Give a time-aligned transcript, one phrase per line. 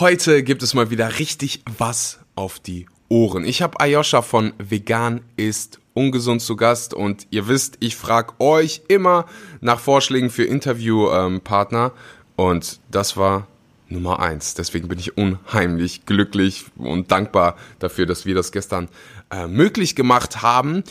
[0.00, 3.44] Heute gibt es mal wieder richtig was auf die Ohren.
[3.44, 8.82] Ich habe Ayosha von Vegan ist ungesund zu Gast und ihr wisst, ich frage euch
[8.86, 9.26] immer
[9.60, 11.90] nach Vorschlägen für Interviewpartner
[12.36, 13.48] und das war
[13.88, 14.54] Nummer eins.
[14.54, 18.88] Deswegen bin ich unheimlich glücklich und dankbar dafür, dass wir das gestern
[19.32, 20.84] äh, möglich gemacht haben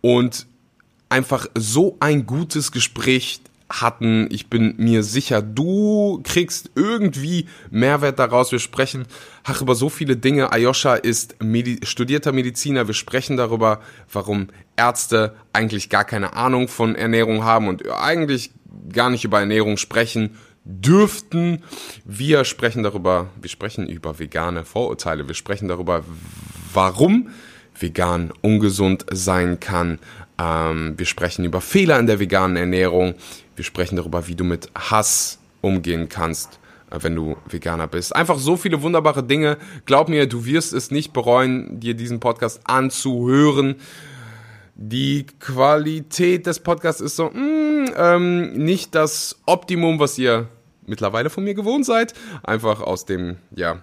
[0.00, 0.46] und
[1.10, 4.28] einfach so ein gutes Gespräch hatten.
[4.30, 8.52] Ich bin mir sicher, du kriegst irgendwie Mehrwert daraus.
[8.52, 9.06] Wir sprechen
[9.42, 10.52] ach, über so viele Dinge.
[10.52, 12.86] Ayosha ist Medi studierter Mediziner.
[12.86, 13.80] Wir sprechen darüber,
[14.12, 18.50] warum Ärzte eigentlich gar keine Ahnung von Ernährung haben und eigentlich
[18.92, 21.62] gar nicht über Ernährung sprechen dürften.
[22.04, 25.28] Wir sprechen darüber, wir sprechen über vegane Vorurteile.
[25.28, 26.04] Wir sprechen darüber,
[26.72, 27.28] warum
[27.78, 29.98] vegan ungesund sein kann.
[30.38, 33.14] Ähm, wir sprechen über Fehler in der veganen Ernährung.
[33.56, 36.58] Wir sprechen darüber, wie du mit Hass umgehen kannst,
[36.90, 38.14] äh, wenn du Veganer bist.
[38.14, 39.58] Einfach so viele wunderbare Dinge.
[39.86, 43.76] Glaub mir, du wirst es nicht bereuen, dir diesen Podcast anzuhören.
[44.74, 50.48] Die Qualität des Podcasts ist so, mm, ähm, nicht das Optimum, was ihr
[50.86, 52.12] mittlerweile von mir gewohnt seid.
[52.42, 53.82] Einfach aus dem, ja,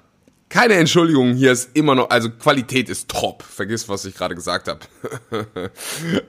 [0.52, 3.42] keine Entschuldigung, hier ist immer noch, also Qualität ist top.
[3.42, 4.82] Vergiss, was ich gerade gesagt habe.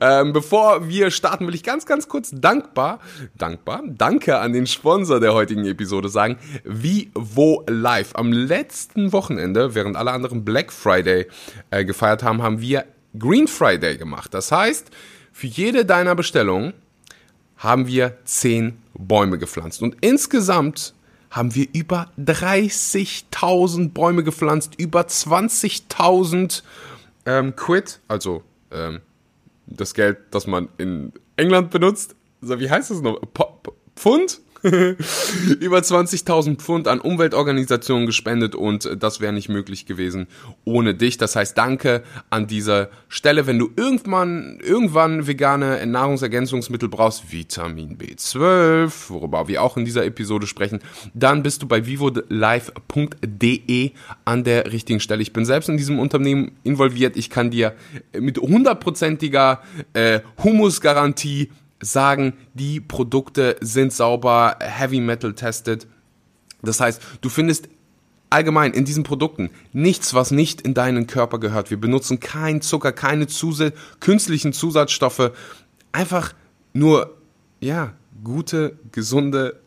[0.01, 3.00] ähm, bevor wir starten, will ich ganz, ganz kurz dankbar,
[3.37, 8.15] dankbar, danke an den Sponsor der heutigen Episode sagen, Vivo Live.
[8.15, 11.27] Am letzten Wochenende, während alle anderen Black Friday
[11.70, 12.84] äh, gefeiert haben, haben wir
[13.19, 14.33] Green Friday gemacht.
[14.34, 14.93] Das heißt,
[15.33, 16.75] für jede deiner Bestellungen
[17.56, 19.83] haben wir zehn Bäume gepflanzt.
[19.83, 20.95] Und insgesamt
[21.33, 26.62] haben wir über 30.000 Bäume gepflanzt, über 20.000
[27.25, 29.00] ähm, Quid, also ähm,
[29.66, 32.14] das Geld, das man in England benutzt.
[32.42, 33.20] Also, wie heißt das noch?
[33.33, 33.44] P
[33.97, 34.41] Pfund?
[35.60, 40.28] über 20.000 Pfund an Umweltorganisationen gespendet und das wäre nicht möglich gewesen
[40.64, 41.19] ohne dich.
[41.19, 43.48] Das heißt, danke an dieser Stelle.
[43.48, 50.47] Wenn du irgendwann, irgendwann vegane Nahrungsergänzungsmittel brauchst, Vitamin B12, worüber wir auch in dieser Episode
[50.47, 50.78] sprechen,
[51.12, 52.22] dann bist du bei vivolife.de
[54.25, 55.22] an der richtigen Stelle.
[55.22, 57.16] Ich bin selbst in diesem Unternehmen involviert.
[57.16, 57.75] Ich kann dir
[58.16, 59.60] mit hundertprozentiger
[59.92, 61.50] äh, Humusgarantie
[61.82, 65.87] sagen, die Produkte sind sauber, Heavy Metal tested.
[66.62, 67.69] Das heißt, du findest
[68.31, 71.70] allgemein in diesen Produkten nichts, was nicht in deinen Körper gehört.
[71.70, 75.32] Wir benutzen keinen Zucker, keine Zusä künstlichen Zusatzstoffe.
[75.93, 76.32] Einfach
[76.72, 77.19] nur,
[77.60, 77.93] ja,
[78.25, 79.60] gute, gesunde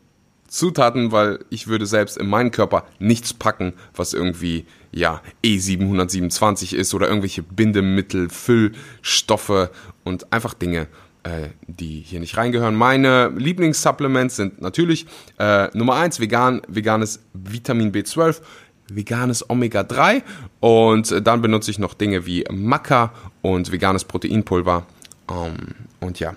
[0.47, 6.93] Zutaten, weil ich würde selbst in meinen Körper nichts packen, was irgendwie, ja, E727 ist
[6.93, 9.69] oder irgendwelche Bindemittel, Füllstoffe
[10.03, 10.87] und einfach Dinge,
[11.25, 12.75] äh, die hier nicht reingehören.
[12.75, 15.07] Meine Lieblingssupplements sind natürlich
[15.39, 18.41] äh, Nummer 1 vegan, veganes Vitamin B12,
[18.89, 20.21] veganes Omega-3
[20.59, 24.85] und äh, dann benutze ich noch Dinge wie Maca und veganes Proteinpulver.
[25.27, 25.55] Um, ähm,
[25.99, 26.35] und ja,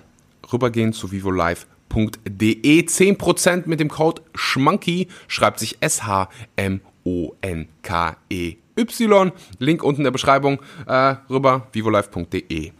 [0.51, 2.81] rübergehen zu vivolife.de.
[2.81, 6.81] 10% mit dem Code SCHMANKY schreibt sich S-H-M-O-N-K-E-Y.
[9.59, 12.71] Link unten in der Beschreibung äh, rüber vivolife.de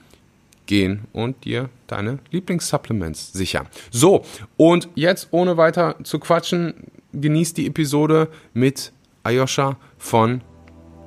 [0.70, 3.68] gehen und dir deine Lieblingssupplements sichern.
[3.90, 4.24] So,
[4.56, 6.76] und jetzt ohne weiter zu quatschen,
[7.12, 8.94] genießt die Episode mit
[9.24, 10.42] Ayosha von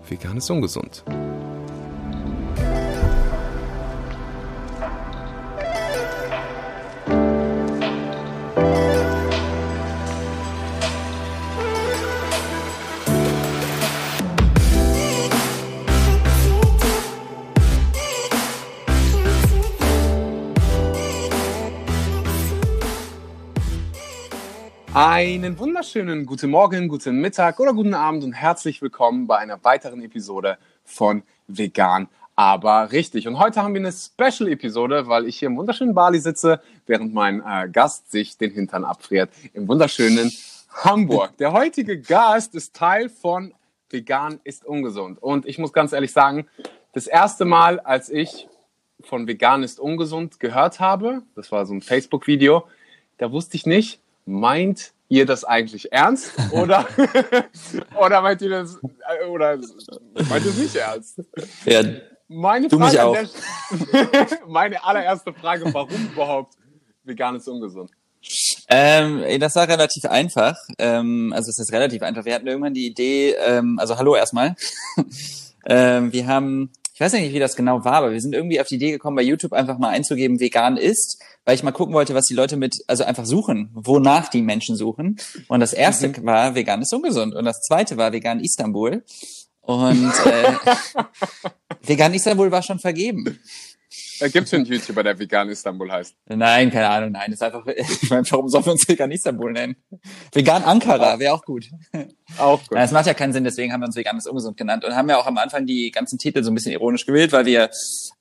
[0.08, 1.04] Vegan ist ungesund.
[24.94, 30.02] Einen wunderschönen guten Morgen, guten Mittag oder guten Abend und herzlich willkommen bei einer weiteren
[30.02, 33.26] Episode von Vegan, aber richtig.
[33.26, 37.40] Und heute haben wir eine Special-Episode, weil ich hier im wunderschönen Bali sitze, während mein
[37.40, 40.30] äh, Gast sich den Hintern abfriert im wunderschönen
[40.68, 41.38] Hamburg.
[41.38, 43.54] Der heutige Gast ist Teil von
[43.88, 45.22] Vegan ist ungesund.
[45.22, 46.46] Und ich muss ganz ehrlich sagen,
[46.92, 48.46] das erste Mal, als ich
[49.00, 52.66] von Vegan ist ungesund gehört habe, das war so ein Facebook-Video,
[53.16, 56.86] da wusste ich nicht, meint ihr das eigentlich ernst oder,
[58.00, 58.78] oder meint ihr das
[59.28, 59.58] oder
[60.28, 61.20] meint ihr es nicht ernst?
[61.64, 61.82] Ja,
[62.28, 63.12] meine du mich auch.
[63.12, 63.28] Der,
[64.48, 66.54] meine allererste Frage, warum überhaupt
[67.04, 67.90] vegan ist ungesund?
[68.68, 70.56] Ähm, das war relativ einfach.
[70.78, 72.24] Ähm, also es ist relativ einfach.
[72.24, 74.54] Wir hatten irgendwann die Idee, ähm, also hallo erstmal.
[75.66, 78.68] ähm, wir haben ich weiß nicht, wie das genau war, aber wir sind irgendwie auf
[78.68, 82.14] die Idee gekommen, bei YouTube einfach mal einzugeben, vegan ist, weil ich mal gucken wollte,
[82.14, 85.16] was die Leute mit, also einfach suchen, wonach die Menschen suchen.
[85.48, 86.24] Und das erste mhm.
[86.24, 89.02] war vegan ist ungesund und das zweite war vegan Istanbul.
[89.62, 90.54] Und äh,
[91.86, 93.38] vegan Istanbul war schon vergeben.
[94.20, 96.14] Äh, Gibt es einen YouTuber, der Vegan Istanbul heißt?
[96.26, 97.32] Nein, keine Ahnung, nein.
[97.32, 97.66] Ist einfach,
[98.02, 99.76] ich meine, warum sollen wir uns Vegan Istanbul nennen?
[100.32, 101.68] Vegan Ankara wäre auch gut.
[102.38, 102.78] Auch gut.
[102.78, 105.08] Das macht ja keinen Sinn, deswegen haben wir uns Vegan ist ungesund genannt und haben
[105.08, 107.70] ja auch am Anfang die ganzen Titel so ein bisschen ironisch gewählt, weil wir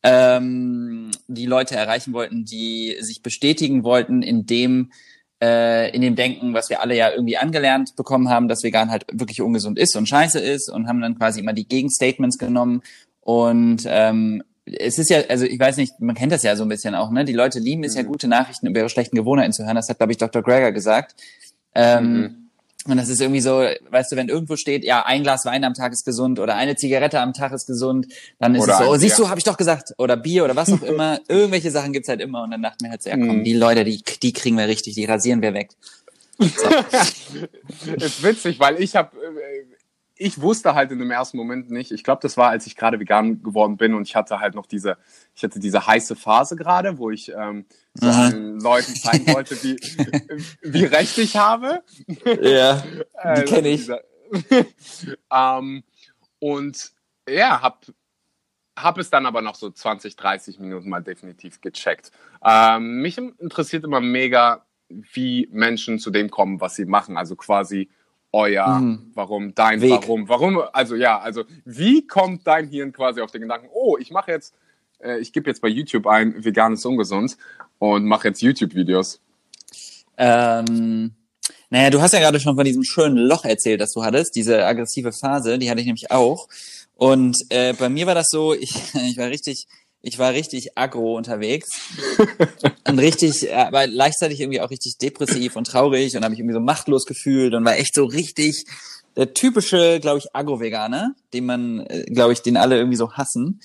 [0.04, 4.92] ähm, die Leute erreichen wollten, die sich bestätigen wollten in dem,
[5.42, 9.06] äh, in dem Denken, was wir alle ja irgendwie angelernt bekommen haben, dass vegan halt
[9.12, 12.82] wirklich ungesund ist und scheiße ist und haben dann quasi immer die Gegenstatements genommen
[13.22, 16.70] und ähm, es ist ja, also ich weiß nicht, man kennt das ja so ein
[16.70, 17.26] bisschen auch, ne?
[17.26, 18.02] Die Leute lieben es mhm.
[18.02, 19.76] ja, gute Nachrichten über ihre schlechten Gewohnheiten zu hören.
[19.76, 20.44] Das hat, glaube ich, Dr.
[20.44, 21.16] Greger gesagt.
[21.74, 22.42] Ähm, mhm.
[22.88, 25.76] Und das ist irgendwie so, weißt du, wenn irgendwo steht, ja, ein Glas Wein am
[25.76, 28.08] Tag ist gesund oder eine Zigarette am Tag ist gesund,
[28.40, 30.56] dann ist oder es so, oh, siehst du, habe ich doch gesagt, oder Bier oder
[30.56, 31.20] was auch immer.
[31.28, 33.44] Irgendwelche Sachen gibt's halt immer und dann dachten wir halt so, ja komm, mhm.
[33.44, 35.70] die Leute, die, die kriegen wir richtig, die rasieren wir weg.
[36.40, 36.48] So.
[37.98, 39.16] ist witzig, weil ich habe
[40.22, 41.92] ich wusste halt in dem ersten Moment nicht.
[41.92, 44.68] Ich glaube, das war, als ich gerade vegan geworden bin und ich hatte halt noch
[44.68, 44.98] diese,
[45.34, 47.66] ich hatte diese heiße Phase gerade, wo ich ähm,
[47.96, 49.78] so allen Leuten zeigen wollte, wie,
[50.62, 51.84] wie recht ich habe.
[52.40, 52.84] Ja,
[53.36, 53.90] die kenne ich.
[55.34, 55.84] ähm,
[56.38, 56.92] und
[57.28, 57.86] ja, hab
[58.78, 62.12] hab es dann aber noch so 20, 30 Minuten mal definitiv gecheckt.
[62.46, 67.18] Ähm, mich interessiert immer mega, wie Menschen zu dem kommen, was sie machen.
[67.18, 67.90] Also quasi
[68.32, 69.12] euer mhm.
[69.14, 69.92] Warum, dein Weg.
[69.92, 74.12] Warum, warum, also ja, also wie kommt dein Hirn quasi auf den Gedanken, oh, ich
[74.12, 74.54] mache jetzt,
[75.00, 77.38] äh, ich gebe jetzt bei YouTube ein, vegan ist ungesund
[77.80, 79.20] und mache jetzt YouTube-Videos?
[80.18, 81.12] Ähm,
[81.70, 84.66] naja, du hast ja gerade schon von diesem schönen Loch erzählt, das du hattest, diese
[84.66, 86.48] aggressive Phase, die hatte ich nämlich auch.
[86.96, 89.68] Und äh, bei mir war das so, ich, ich war richtig,
[90.02, 91.70] ich war richtig aggro unterwegs
[92.88, 96.60] und richtig, aber gleichzeitig irgendwie auch richtig depressiv und traurig und habe mich irgendwie so
[96.60, 98.66] machtlos gefühlt und war echt so richtig
[99.16, 103.60] der typische, glaube ich, Agro-Veganer, den man, äh, glaube ich, den alle irgendwie so hassen.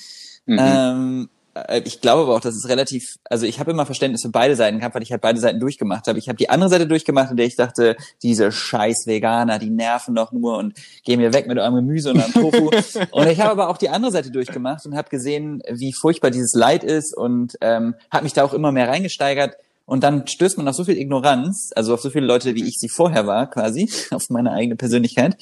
[0.45, 0.59] Mhm.
[0.61, 1.36] Ähm, äh,
[1.85, 4.79] ich glaube aber auch, dass es relativ, also ich habe immer Verständnis für beide Seiten
[4.79, 6.19] gehabt, weil ich halt beide Seiten durchgemacht habe.
[6.19, 10.15] Ich habe die andere Seite durchgemacht, in der ich dachte, diese scheiß Veganer, die nerven
[10.15, 10.75] doch nur und
[11.05, 12.71] gehen mir weg mit eurem Gemüse und eurem Tofu.
[13.11, 16.55] und ich habe aber auch die andere Seite durchgemacht und habe gesehen, wie furchtbar dieses
[16.55, 19.57] Leid ist und ähm, habe mich da auch immer mehr reingesteigert.
[19.87, 22.79] Und dann stößt man auf so viel Ignoranz, also auf so viele Leute, wie ich
[22.79, 25.37] sie vorher war, quasi, auf meine eigene Persönlichkeit.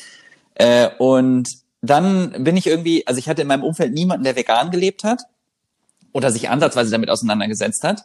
[0.54, 1.48] Äh, und
[1.80, 5.22] dann bin ich irgendwie, also ich hatte in meinem Umfeld niemanden, der vegan gelebt hat
[6.14, 8.04] oder sich ansatzweise damit auseinandergesetzt hat.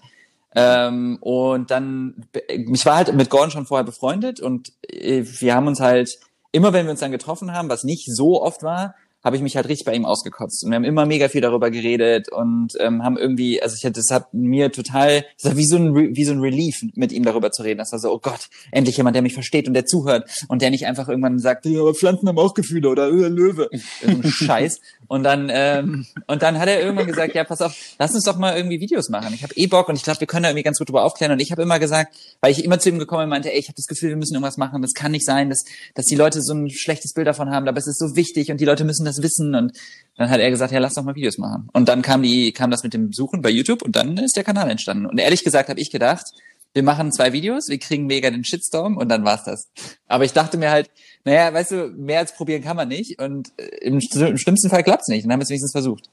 [0.55, 5.67] Ähm, und dann, ich war halt mit Gordon schon vorher befreundet und äh, wir haben
[5.67, 6.19] uns halt,
[6.51, 9.55] immer wenn wir uns dann getroffen haben, was nicht so oft war, habe ich mich
[9.55, 10.63] halt richtig bei ihm ausgekotzt.
[10.63, 14.11] Und wir haben immer mega viel darüber geredet und ähm, haben irgendwie, also ich das
[14.11, 17.51] hat mir total, das war wie so ein wie so ein Relief, mit ihm darüber
[17.51, 17.79] zu reden.
[17.79, 20.69] Das war so, oh Gott, endlich jemand, der mich versteht und der zuhört und der
[20.69, 23.69] nicht einfach irgendwann sagt, ja, aber Pflanzen haben auch Gefühle oder äh, Löwe.
[24.23, 24.79] Scheiß.
[25.07, 28.37] Und dann, ähm, und dann hat er irgendwann gesagt, ja, pass auf, lass uns doch
[28.37, 29.33] mal irgendwie Videos machen.
[29.33, 31.31] Ich habe eh Bock und ich glaube, wir können da irgendwie ganz gut drüber aufklären.
[31.31, 33.67] Und ich habe immer gesagt, weil ich immer zu ihm gekommen bin, meinte, ey, ich
[33.67, 34.81] habe das Gefühl, wir müssen irgendwas machen.
[34.81, 37.77] Das kann nicht sein, dass, dass die Leute so ein schlechtes Bild davon haben, aber
[37.77, 39.55] es ist so wichtig und die Leute müssen das wissen.
[39.55, 39.77] Und
[40.17, 41.69] dann hat er gesagt, ja, lass doch mal Videos machen.
[41.73, 44.43] Und dann kam die, kam das mit dem Suchen bei YouTube und dann ist der
[44.43, 45.05] Kanal entstanden.
[45.05, 46.33] Und ehrlich gesagt habe ich gedacht,
[46.73, 49.69] wir machen zwei Videos, wir kriegen mega den Shitstorm und dann war's das.
[50.07, 50.91] Aber ich dachte mir halt,
[51.25, 54.83] naja, weißt du, mehr als probieren kann man nicht und äh, im, im schlimmsten Fall
[54.83, 55.25] klappt's nicht.
[55.25, 56.09] Dann haben wir es wenigstens versucht.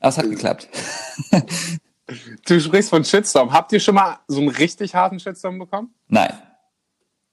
[0.00, 0.68] Aber es hat geklappt.
[2.46, 3.52] Du sprichst von Shitstorm.
[3.52, 5.94] Habt ihr schon mal so einen richtig harten Shitstorm bekommen?
[6.08, 6.32] Nein.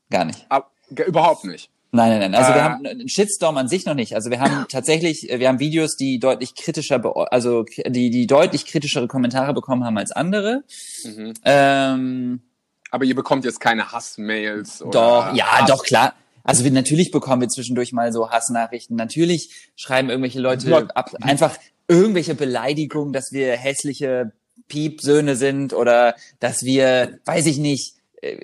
[0.09, 0.45] Gar nicht.
[0.49, 1.69] Ab, überhaupt nicht.
[1.91, 2.35] Nein, nein, nein.
[2.35, 4.13] Also äh, wir haben einen Shitstorm an sich noch nicht.
[4.15, 9.07] Also wir haben tatsächlich, wir haben Videos, die deutlich kritischer, also die die deutlich kritischere
[9.07, 10.63] Kommentare bekommen haben als andere.
[11.03, 11.33] Mhm.
[11.45, 12.41] Ähm,
[12.91, 14.91] Aber ihr bekommt jetzt keine Hassmails oder?
[14.91, 16.13] Doch, ja, Hass doch klar.
[16.43, 18.95] Also wir natürlich bekommen wir zwischendurch mal so Hassnachrichten.
[18.95, 24.31] Natürlich schreiben irgendwelche Leute ab, einfach irgendwelche Beleidigungen, dass wir hässliche
[24.67, 28.37] Piepsöhne sind oder dass wir, weiß ich nicht, äh,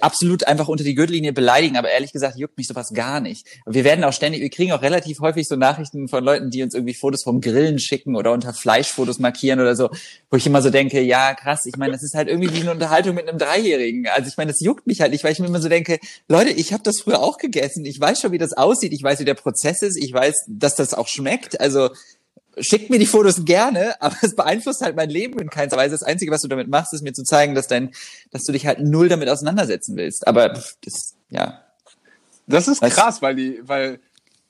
[0.00, 3.46] absolut einfach unter die Gürtellinie beleidigen, aber ehrlich gesagt juckt mich sowas gar nicht.
[3.66, 6.74] Wir werden auch ständig, wir kriegen auch relativ häufig so Nachrichten von Leuten, die uns
[6.74, 9.90] irgendwie Fotos vom Grillen schicken oder unter Fleischfotos markieren oder so,
[10.30, 12.70] wo ich immer so denke, ja krass, ich meine, das ist halt irgendwie wie eine
[12.70, 14.06] Unterhaltung mit einem Dreijährigen.
[14.06, 16.50] Also ich meine, das juckt mich halt nicht, weil ich mir immer so denke, Leute,
[16.50, 19.24] ich habe das früher auch gegessen, ich weiß schon, wie das aussieht, ich weiß, wie
[19.24, 21.60] der Prozess ist, ich weiß, dass das auch schmeckt.
[21.60, 21.90] Also
[22.58, 25.92] schickt mir die Fotos gerne, aber es beeinflusst halt mein Leben in keinster Weise.
[25.92, 27.92] Das Einzige, was du damit machst, ist mir zu zeigen, dass dein,
[28.30, 30.26] dass du dich halt null damit auseinandersetzen willst.
[30.26, 30.48] Aber
[30.84, 31.62] das, ja.
[32.46, 34.00] Das ist krass, weil die, weil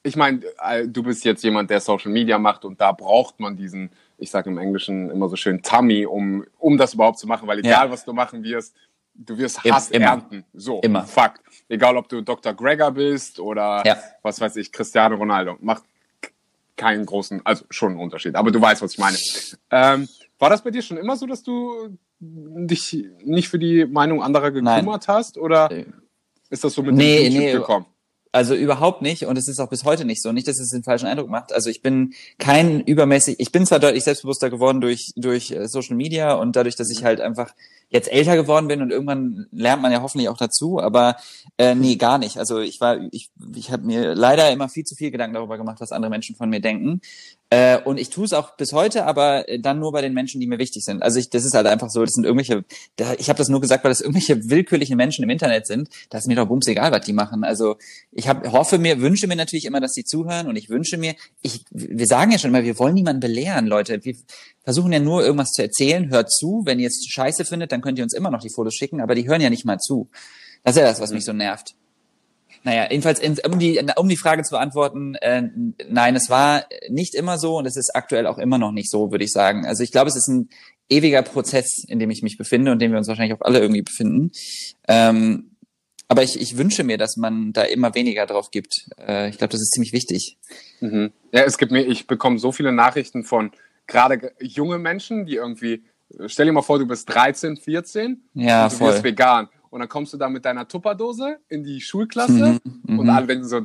[0.02, 3.56] ich meine, äh, du bist jetzt jemand, der Social Media macht und da braucht man
[3.56, 7.46] diesen, ich sage im Englischen immer so schön Tummy, um, um das überhaupt zu machen,
[7.46, 7.90] weil egal, ja.
[7.90, 8.74] was du machen wirst,
[9.14, 10.06] du wirst Hass immer.
[10.06, 10.44] ernten.
[10.52, 11.04] So, immer.
[11.04, 11.42] Fakt.
[11.68, 12.54] Egal, ob du Dr.
[12.54, 13.96] Gregor bist oder ja.
[14.22, 15.56] was weiß ich, Cristiano Ronaldo.
[15.60, 15.84] Macht
[16.76, 19.16] keinen großen, also schon einen Unterschied, aber du weißt, was ich meine.
[19.70, 24.22] Ähm, war das bei dir schon immer so, dass du dich nicht für die Meinung
[24.22, 25.00] anderer gekümmert Nein.
[25.06, 25.70] hast oder
[26.50, 27.86] ist das so mit nee, dem YouTube nee, gekommen?
[28.34, 30.32] Also überhaupt nicht und es ist auch bis heute nicht so.
[30.32, 31.52] Nicht, dass es den falschen Eindruck macht.
[31.52, 35.96] Also ich bin kein übermäßig, ich bin zwar deutlich selbstbewusster geworden durch, durch äh, Social
[35.96, 37.52] Media und dadurch, dass ich halt einfach
[37.90, 41.16] jetzt älter geworden bin und irgendwann lernt man ja hoffentlich auch dazu, aber
[41.58, 42.38] äh, nee, gar nicht.
[42.38, 45.80] Also ich war, ich, ich habe mir leider immer viel zu viel Gedanken darüber gemacht,
[45.80, 47.02] was andere Menschen von mir denken.
[47.52, 50.46] Äh, und ich tue es auch bis heute, aber dann nur bei den Menschen, die
[50.46, 51.02] mir wichtig sind.
[51.02, 52.64] Also ich, das ist halt einfach so, das sind irgendwelche,
[52.96, 55.90] da, ich habe das nur gesagt, weil das irgendwelche willkürlichen Menschen im Internet sind.
[56.08, 57.44] Das ist mir doch bums egal, was die machen.
[57.44, 57.76] Also
[58.10, 61.14] ich hab, hoffe mir, wünsche mir natürlich immer, dass die zuhören und ich wünsche mir,
[61.42, 64.02] ich, wir sagen ja schon immer, wir wollen niemanden belehren, Leute.
[64.02, 64.14] Wir
[64.64, 66.62] versuchen ja nur irgendwas zu erzählen, hört zu.
[66.64, 69.14] Wenn ihr es scheiße findet, dann könnt ihr uns immer noch die Fotos schicken, aber
[69.14, 70.08] die hören ja nicht mal zu.
[70.64, 71.74] Das ist ja das, was mich so nervt.
[72.64, 75.42] Naja, jedenfalls, um die, um die Frage zu beantworten, äh,
[75.88, 79.10] nein, es war nicht immer so und es ist aktuell auch immer noch nicht so,
[79.10, 79.66] würde ich sagen.
[79.66, 80.48] Also ich glaube, es ist ein
[80.88, 83.58] ewiger Prozess, in dem ich mich befinde und in dem wir uns wahrscheinlich auch alle
[83.58, 84.30] irgendwie befinden.
[84.86, 85.56] Ähm,
[86.06, 88.86] aber ich, ich wünsche mir, dass man da immer weniger drauf gibt.
[88.98, 90.36] Äh, ich glaube, das ist ziemlich wichtig.
[90.80, 91.10] Mhm.
[91.32, 93.50] Ja, es gibt mir, ich bekomme so viele Nachrichten von
[93.86, 95.82] gerade junge Menschen, die irgendwie,
[96.26, 98.92] stell dir mal vor, du bist 13, 14 ja, und du voll.
[98.92, 103.06] wirst vegan und dann kommst du da mit deiner Tupperdose in die Schulklasse mhm, und
[103.06, 103.10] mhm.
[103.10, 103.62] alle denken so,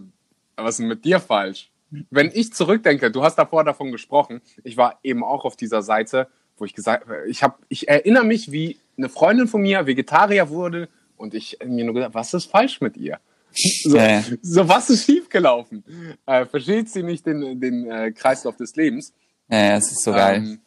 [0.56, 1.70] was ist denn mit dir falsch?
[2.10, 6.30] Wenn ich zurückdenke, du hast davor davon gesprochen, ich war eben auch auf dieser Seite,
[6.58, 10.88] wo ich gesagt, ich habe, ich erinnere mich, wie eine Freundin von mir Vegetarier wurde
[11.18, 13.20] und ich mir nur gedacht, was ist falsch mit ihr?
[13.84, 14.24] So, ja, ja.
[14.42, 15.84] so was ist schiefgelaufen?
[16.26, 19.14] Äh, versteht sie nicht den, den äh, Kreislauf des Lebens?
[19.50, 20.38] Ja, ja, es ist so geil.
[20.38, 20.60] Ähm,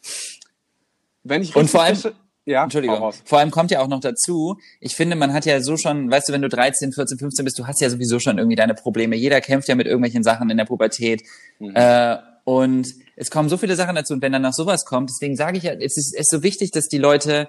[1.23, 1.97] wenn ich und vor allem,
[2.45, 3.11] ja, Entschuldigung.
[3.25, 6.29] Vor allem kommt ja auch noch dazu, ich finde, man hat ja so schon, weißt
[6.29, 9.15] du, wenn du 13, 14, 15 bist, du hast ja sowieso schon irgendwie deine Probleme.
[9.15, 11.21] Jeder kämpft ja mit irgendwelchen Sachen in der Pubertät.
[11.59, 11.73] Mhm.
[11.75, 14.13] Äh, und es kommen so viele Sachen dazu.
[14.13, 16.41] Und wenn dann noch sowas kommt, deswegen sage ich ja, es ist, es ist so
[16.41, 17.47] wichtig, dass die Leute,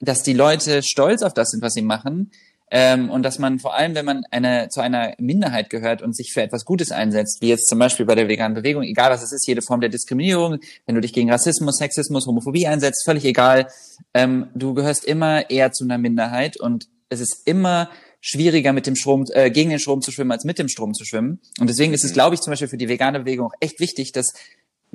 [0.00, 2.30] dass die Leute stolz auf das sind, was sie machen.
[2.70, 6.32] Ähm, und dass man vor allem, wenn man eine, zu einer Minderheit gehört und sich
[6.32, 9.32] für etwas Gutes einsetzt, wie jetzt zum Beispiel bei der veganen Bewegung, egal was es
[9.32, 13.68] ist, jede Form der Diskriminierung, wenn du dich gegen Rassismus, Sexismus, Homophobie einsetzt, völlig egal,
[14.14, 17.90] ähm, du gehörst immer eher zu einer Minderheit und es ist immer
[18.20, 21.04] schwieriger mit dem Strom, äh, gegen den Strom zu schwimmen, als mit dem Strom zu
[21.04, 21.40] schwimmen.
[21.60, 22.14] Und deswegen ist es, mhm.
[22.14, 24.32] glaube ich, zum Beispiel für die vegane Bewegung auch echt wichtig, dass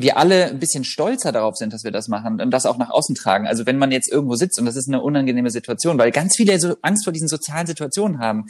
[0.01, 2.89] wir alle ein bisschen stolzer darauf sind, dass wir das machen und das auch nach
[2.89, 3.47] außen tragen.
[3.47, 6.57] Also wenn man jetzt irgendwo sitzt und das ist eine unangenehme Situation, weil ganz viele
[6.59, 8.45] so Angst vor diesen sozialen Situationen haben.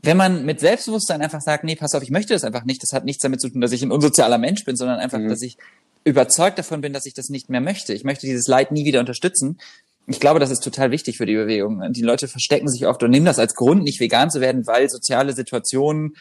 [0.00, 2.92] Wenn man mit Selbstbewusstsein einfach sagt, nee, pass auf, ich möchte das einfach nicht, das
[2.92, 5.28] hat nichts damit zu tun, dass ich ein unsozialer Mensch bin, sondern einfach, mhm.
[5.28, 5.56] dass ich
[6.04, 7.92] überzeugt davon bin, dass ich das nicht mehr möchte.
[7.94, 9.58] Ich möchte dieses Leid nie wieder unterstützen.
[10.06, 11.92] Ich glaube, das ist total wichtig für die Bewegung.
[11.92, 14.88] Die Leute verstecken sich oft und nehmen das als Grund, nicht vegan zu werden, weil
[14.88, 16.14] soziale Situationen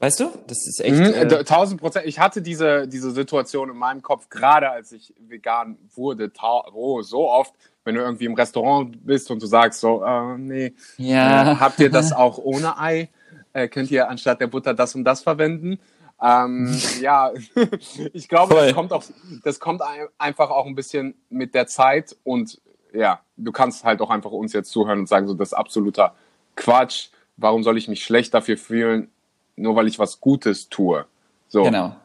[0.00, 0.30] Weißt du?
[0.46, 0.96] Das ist echt.
[0.96, 2.06] Mhm, äh, tausend Prozent.
[2.06, 6.32] Ich hatte diese, diese Situation in meinem Kopf, gerade als ich vegan wurde,
[6.72, 7.52] oh, so oft,
[7.84, 11.52] wenn du irgendwie im Restaurant bist und du sagst so, äh, nee, ja.
[11.52, 13.10] äh, habt ihr das auch ohne Ei?
[13.52, 15.78] Äh, könnt ihr anstatt der Butter das und das verwenden?
[16.22, 17.32] Ähm, ja,
[18.14, 19.04] ich glaube, das kommt, auch,
[19.44, 19.82] das kommt
[20.16, 22.58] einfach auch ein bisschen mit der Zeit und
[22.94, 26.14] ja, du kannst halt auch einfach uns jetzt zuhören und sagen, so das ist absoluter
[26.56, 27.10] Quatsch.
[27.36, 29.10] Warum soll ich mich schlecht dafür fühlen?
[29.56, 31.04] Nur weil ich was Gutes tue.
[31.48, 31.62] So.
[31.62, 31.96] Genau.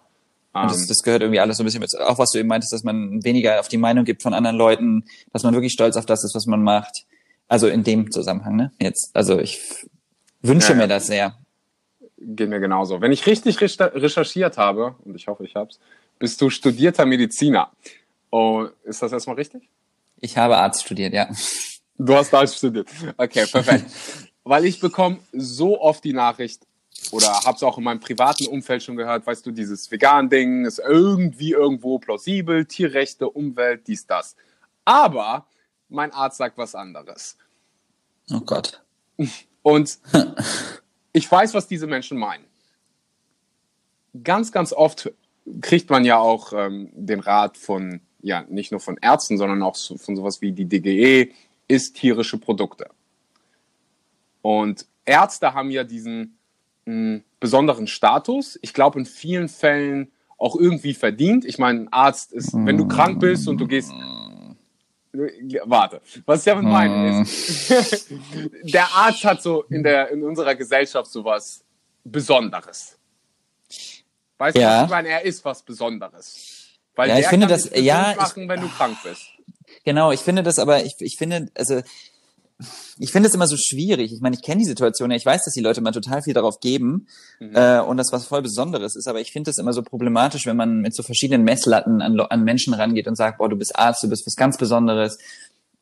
[0.54, 0.88] Und das, ähm.
[0.88, 3.24] das gehört irgendwie alles so ein bisschen mit, auch was du eben meintest, dass man
[3.24, 6.34] weniger auf die Meinung gibt von anderen Leuten, dass man wirklich stolz auf das ist,
[6.34, 7.06] was man macht.
[7.48, 8.72] Also in dem Zusammenhang, ne?
[8.80, 9.60] Jetzt, also ich
[10.42, 11.38] wünsche ja, mir das sehr.
[12.18, 13.02] Geht mir genauso.
[13.02, 15.80] Wenn ich richtig recherchiert habe, und ich hoffe, ich hab's,
[16.18, 17.70] bist du studierter Mediziner.
[18.32, 19.70] Oh, ist das erstmal richtig?
[20.22, 21.28] Ich habe Arzt studiert, ja.
[21.98, 22.88] Du hast Arzt studiert.
[23.18, 23.86] Okay, perfekt.
[24.44, 26.62] Weil ich bekomme so oft die Nachricht,
[27.12, 30.80] oder habe es auch in meinem privaten Umfeld schon gehört, weißt du, dieses Vegan-Ding ist
[30.80, 34.36] irgendwie irgendwo plausibel, Tierrechte, Umwelt, dies, das.
[34.84, 35.48] Aber
[35.90, 37.38] mein Arzt sagt was anderes.
[38.32, 38.84] Oh Gott.
[39.62, 40.00] Und
[41.14, 42.46] ich weiß, was diese Menschen meinen.
[44.24, 45.12] Ganz, ganz oft
[45.62, 49.76] kriegt man ja auch ähm, den Rat von, ja, nicht nur von Ärzten, sondern auch
[49.76, 51.32] von sowas wie die DGE,
[51.68, 52.90] ist tierische Produkte.
[54.42, 56.38] Und Ärzte haben ja diesen
[56.86, 58.58] einen besonderen Status.
[58.62, 61.46] Ich glaube, in vielen Fällen auch irgendwie verdient.
[61.46, 63.92] Ich meine, ein Arzt ist, wenn du krank bist und du gehst.
[65.64, 68.12] Warte, was ich damit meine ist,
[68.64, 71.64] der Arzt hat so in der in unserer Gesellschaft sowas
[72.04, 72.98] Besonderes.
[74.38, 74.80] Weißt du, Ja.
[74.80, 75.08] was ich meine?
[75.08, 76.68] Er ist was Besonderes.
[76.96, 79.28] Weil Ja, ich finde kann das- ja, ich- machen, wenn du krank bist.
[79.86, 81.82] Genau, ich finde das aber, ich, ich finde, also
[82.98, 84.14] ich finde es immer so schwierig.
[84.14, 86.34] Ich meine, ich kenne die Situation ja, ich weiß, dass die Leute mal total viel
[86.34, 87.08] darauf geben
[87.40, 87.56] Mhm.
[87.56, 90.56] äh, und das was voll Besonderes ist, aber ich finde es immer so problematisch, wenn
[90.56, 94.04] man mit so verschiedenen Messlatten an, an Menschen rangeht und sagt, boah, du bist Arzt,
[94.04, 95.18] du bist was ganz Besonderes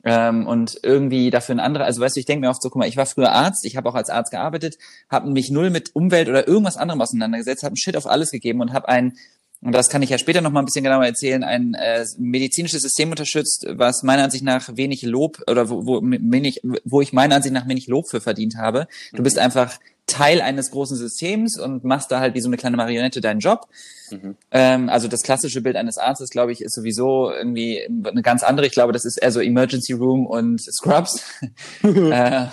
[0.03, 2.79] ähm, und irgendwie dafür ein anderer, also weißt du, ich denke mir oft so, guck
[2.79, 4.77] mal, ich war früher Arzt, ich habe auch als Arzt gearbeitet,
[5.09, 8.61] habe mich null mit Umwelt oder irgendwas anderem auseinandergesetzt, habe einen Shit auf alles gegeben
[8.61, 9.13] und habe ein
[9.63, 12.81] und das kann ich ja später noch mal ein bisschen genauer erzählen, ein äh, medizinisches
[12.81, 17.35] System unterstützt, was meiner Ansicht nach wenig Lob oder wo, wo, wenig, wo ich meiner
[17.35, 18.87] Ansicht nach wenig Lob für verdient habe.
[19.13, 22.75] Du bist einfach Teil eines großen Systems und machst da halt wie so eine kleine
[22.75, 23.67] Marionette deinen Job.
[24.11, 24.35] Mhm.
[24.51, 28.65] Ähm, also das klassische Bild eines Arztes, glaube ich, ist sowieso irgendwie eine ganz andere.
[28.65, 31.23] Ich glaube, das ist eher so Emergency Room und Scrubs.
[31.83, 32.47] äh,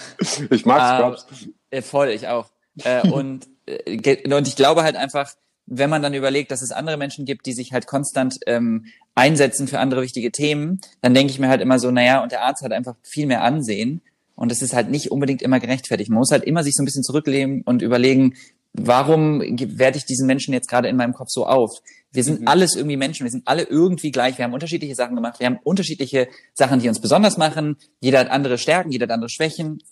[0.50, 1.48] Ich mag Ah, Scrubs.
[1.70, 2.50] äh, voll, ich auch.
[2.84, 5.32] Äh, und, äh, und ich glaube halt einfach,
[5.70, 9.68] wenn man dann überlegt, dass es andere Menschen gibt, die sich halt konstant ähm, einsetzen
[9.68, 12.62] für andere wichtige Themen, dann denke ich mir halt immer so, naja, und der Arzt
[12.62, 14.02] hat einfach viel mehr Ansehen.
[14.34, 16.10] Und das ist halt nicht unbedingt immer gerechtfertigt.
[16.10, 18.34] Man muss halt immer sich so ein bisschen zurücklehnen und überlegen,
[18.72, 21.70] warum werde ich diesen Menschen jetzt gerade in meinem Kopf so auf?
[22.12, 22.48] Wir sind Mhm.
[22.48, 25.58] alles irgendwie Menschen, wir sind alle irgendwie gleich, wir haben unterschiedliche Sachen gemacht, wir haben
[25.62, 29.82] unterschiedliche Sachen, die uns besonders machen, jeder hat andere Stärken, jeder hat andere Schwächen.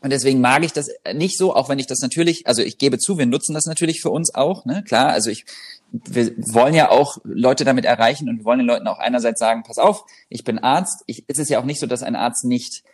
[0.00, 2.98] Und deswegen mag ich das nicht so, auch wenn ich das natürlich, also ich gebe
[2.98, 4.84] zu, wir nutzen das natürlich für uns auch, ne?
[4.84, 5.44] Klar, also ich,
[5.90, 9.64] wir wollen ja auch Leute damit erreichen und wir wollen den Leuten auch einerseits sagen,
[9.64, 11.02] pass auf, ich bin Arzt.
[11.06, 12.84] Ich, es ist ja auch nicht so, dass ein Arzt nicht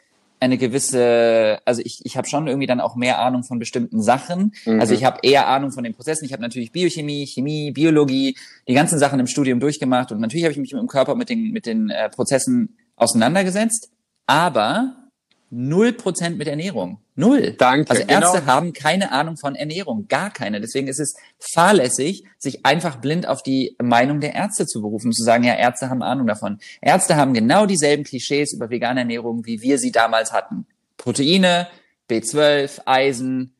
[0.40, 4.54] eine gewisse, also ich, ich habe schon irgendwie dann auch mehr Ahnung von bestimmten Sachen.
[4.64, 4.80] Mhm.
[4.80, 6.25] Also ich habe eher Ahnung von den Prozessen.
[6.25, 8.37] Ich habe natürlich Biochemie, Chemie, Biologie,
[8.68, 11.28] die ganzen Sachen im Studium durchgemacht und natürlich habe ich mich mit dem Körper, mit
[11.28, 13.90] den, mit den äh, Prozessen auseinandergesetzt.
[14.26, 15.03] Aber
[15.50, 16.98] null Prozent mit Ernährung.
[17.14, 17.52] Null.
[17.52, 18.52] Danke, Also Ärzte genau.
[18.52, 20.08] haben keine Ahnung von Ernährung.
[20.08, 20.60] Gar keine.
[20.60, 25.22] Deswegen ist es fahrlässig, sich einfach blind auf die Meinung der Ärzte zu berufen, zu
[25.22, 26.58] sagen, ja, Ärzte haben Ahnung davon.
[26.80, 30.66] Ärzte haben genau dieselben Klischees über vegane Ernährung, wie wir sie damals hatten.
[30.96, 31.68] Proteine,
[32.10, 33.54] B12, Eisen,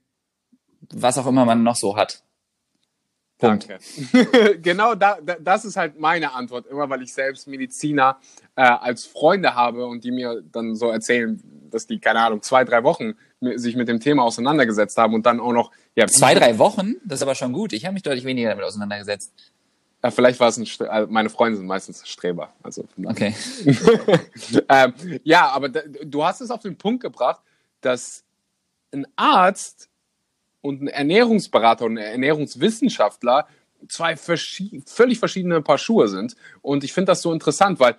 [0.93, 2.25] was auch immer man noch so hat.
[3.39, 3.69] Punkt.
[3.69, 4.59] Danke.
[4.63, 8.19] genau da, da, das ist halt meine Antwort, immer weil ich selbst Mediziner
[8.57, 11.43] äh, als Freunde habe und die mir dann so erzählen,
[11.75, 15.41] dass die, keine Ahnung, zwei, drei Wochen sich mit dem Thema auseinandergesetzt haben und dann
[15.41, 17.73] auch noch, ja, Zwei, drei Wochen, das ist aber schon gut.
[17.73, 19.33] Ich habe mich deutlich weniger damit auseinandergesetzt.
[20.03, 22.87] äh, vielleicht war es ein, äh, meine Freunde sind meistens Streber, also.
[23.05, 23.35] Okay.
[24.69, 27.41] ähm, ja, aber du hast es auf den Punkt gebracht,
[27.81, 28.25] dass
[28.93, 29.89] ein Arzt
[30.61, 33.47] und ein Ernährungsberater und ein Ernährungswissenschaftler
[33.89, 36.37] zwei verschi völlig verschiedene Paar Schuhe sind.
[36.63, 37.97] Und ich finde das so interessant, weil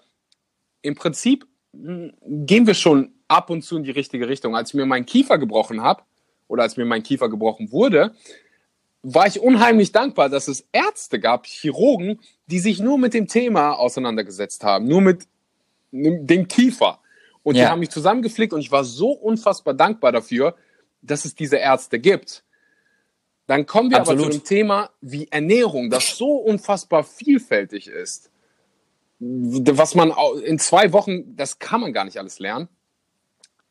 [0.82, 4.56] im Prinzip mh, gehen wir schon ab und zu in die richtige Richtung.
[4.56, 6.04] Als ich mir meinen Kiefer gebrochen habe
[6.48, 8.14] oder als mir mein Kiefer gebrochen wurde,
[9.04, 13.74] war ich unheimlich dankbar, dass es Ärzte gab, Chirurgen, die sich nur mit dem Thema
[13.74, 15.28] auseinandergesetzt haben, nur mit
[15.92, 17.00] dem Kiefer.
[17.44, 17.70] Und die Ja.
[17.70, 20.56] haben mich zusammengeflickt und ich war so unfassbar dankbar dafür,
[21.04, 22.44] dass es diese Ärzte gibt.
[23.46, 24.34] Dann kommen wir aber Absolut.
[24.34, 28.32] zu dem Thema wie Ernährung, das so unfassbar vielfältig ist.
[29.20, 30.12] Was man
[30.44, 32.68] in zwei Wochen, das kann man gar nicht alles lernen.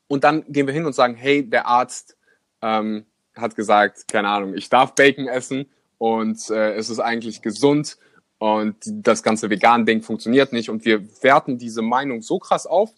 [0.06, 2.16] Und dann gehen wir hin und sagen, hey, der Arzt
[2.62, 5.66] ähm, hat gesagt, keine Ahnung, ich darf Bacon essen
[5.98, 7.96] und äh, es ist eigentlich gesund
[8.38, 12.90] und das ganze Vegan-Ding funktioniert nicht und wir werten diese Meinung so krass auf.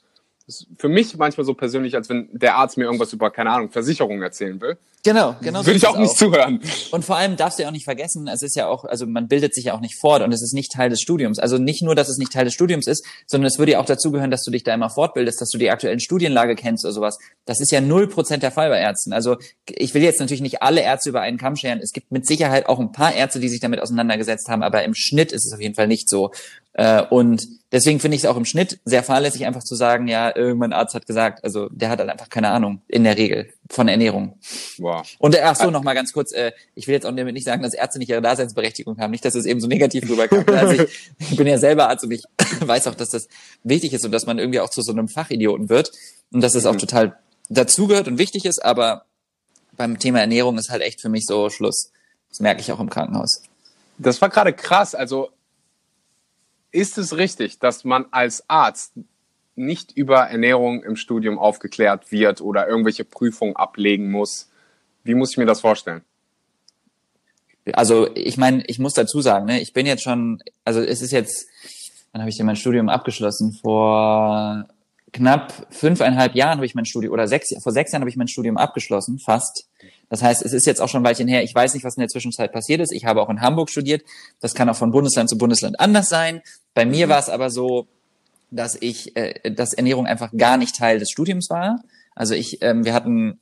[0.46, 3.50] Das ist für mich manchmal so persönlich, als wenn der Arzt mir irgendwas über, keine
[3.50, 4.78] Ahnung, Versicherungen erzählen will.
[5.02, 5.60] Genau, genau.
[5.60, 6.60] so Würde ist ich auch nicht zuhören.
[6.92, 9.26] Und vor allem darfst du ja auch nicht vergessen, es ist ja auch, also man
[9.26, 11.38] bildet sich ja auch nicht fort und es ist nicht Teil des Studiums.
[11.38, 13.84] Also nicht nur, dass es nicht Teil des Studiums ist, sondern es würde ja auch
[13.86, 17.18] dazugehören, dass du dich da immer fortbildest, dass du die aktuellen Studienlage kennst oder sowas.
[17.44, 19.12] Das ist ja null Prozent der Fall bei Ärzten.
[19.12, 19.36] Also
[19.68, 21.80] ich will jetzt natürlich nicht alle Ärzte über einen Kamm scheren.
[21.80, 24.94] Es gibt mit Sicherheit auch ein paar Ärzte, die sich damit auseinandergesetzt haben, aber im
[24.94, 26.30] Schnitt ist es auf jeden Fall nicht so.
[26.78, 30.34] Äh, Und deswegen finde ich es auch im Schnitt sehr fahrlässig, einfach zu sagen, ja,
[30.36, 33.88] irgendein Arzt hat gesagt, also der hat halt einfach keine Ahnung, in der Regel, von
[33.88, 34.38] Ernährung.
[34.76, 35.06] Wow.
[35.18, 37.44] Und äh, ach so, noch mal ganz kurz, äh, ich will jetzt auch damit nicht
[37.46, 40.50] sagen, dass Ärzte nicht ihre Daseinsberechtigung haben, nicht, dass es eben so negativ rüberkommt.
[40.50, 42.24] Also ich, ich bin ja selber Arzt und ich
[42.60, 43.26] weiß auch, dass das
[43.64, 45.92] wichtig ist und dass man irgendwie auch zu so einem Fachidioten wird
[46.30, 46.78] und dass es auch Mhm.
[46.78, 47.16] total
[47.48, 49.06] dazugehört und wichtig ist, aber
[49.78, 51.90] beim Thema Ernährung ist halt echt für mich so Schluss.
[52.28, 53.42] Das merke ich auch im Krankenhaus.
[53.98, 54.94] Das war gerade krass.
[54.94, 55.30] Also
[56.76, 58.92] ist es richtig, dass man als Arzt
[59.54, 64.50] nicht über Ernährung im Studium aufgeklärt wird oder irgendwelche Prüfungen ablegen muss?
[65.02, 66.02] Wie muss ich mir das vorstellen?
[67.72, 71.12] Also ich meine, ich muss dazu sagen, ne, ich bin jetzt schon, also es ist
[71.12, 71.48] jetzt,
[72.12, 73.54] wann habe ich denn mein Studium abgeschlossen?
[73.54, 74.68] Vor
[75.16, 78.28] knapp fünfeinhalb Jahren habe ich mein Studium, oder sechs, vor sechs Jahren habe ich mein
[78.28, 79.66] Studium abgeschlossen, fast.
[80.08, 81.42] Das heißt, es ist jetzt auch schon ein Weilchen her.
[81.42, 82.92] Ich weiß nicht, was in der Zwischenzeit passiert ist.
[82.92, 84.02] Ich habe auch in Hamburg studiert.
[84.40, 86.42] Das kann auch von Bundesland zu Bundesland anders sein.
[86.74, 87.88] Bei mir war es aber so,
[88.50, 91.82] dass ich, äh, dass Ernährung einfach gar nicht Teil des Studiums war.
[92.14, 93.40] Also ich, ähm, wir hatten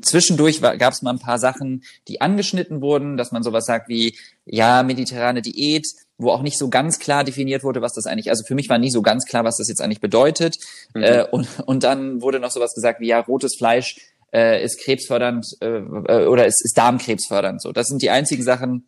[0.00, 4.16] zwischendurch gab es mal ein paar Sachen, die angeschnitten wurden, dass man sowas sagt wie,
[4.44, 5.86] ja, mediterrane Diät,
[6.22, 8.78] wo auch nicht so ganz klar definiert wurde, was das eigentlich, also für mich war
[8.78, 10.56] nie so ganz klar, was das jetzt eigentlich bedeutet.
[10.94, 11.02] Mhm.
[11.02, 13.96] Äh, und, und dann wurde noch sowas gesagt wie, ja, rotes Fleisch
[14.32, 17.60] äh, ist krebsfördernd äh, äh, oder ist, ist Darmkrebsfördernd.
[17.60, 18.86] So, das sind die einzigen Sachen,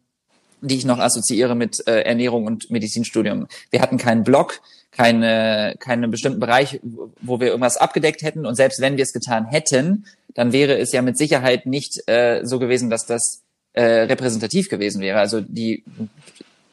[0.61, 3.47] die ich noch assoziiere mit äh, Ernährung und Medizinstudium.
[3.71, 6.81] Wir hatten keinen Blog, keine, keinen bestimmten Bereich,
[7.21, 8.47] wo wir irgendwas abgedeckt hätten.
[8.47, 12.45] Und selbst wenn wir es getan hätten, dann wäre es ja mit Sicherheit nicht äh,
[12.45, 13.43] so gewesen, dass das
[13.75, 15.19] äh, repräsentativ gewesen wäre.
[15.19, 15.85] Also die,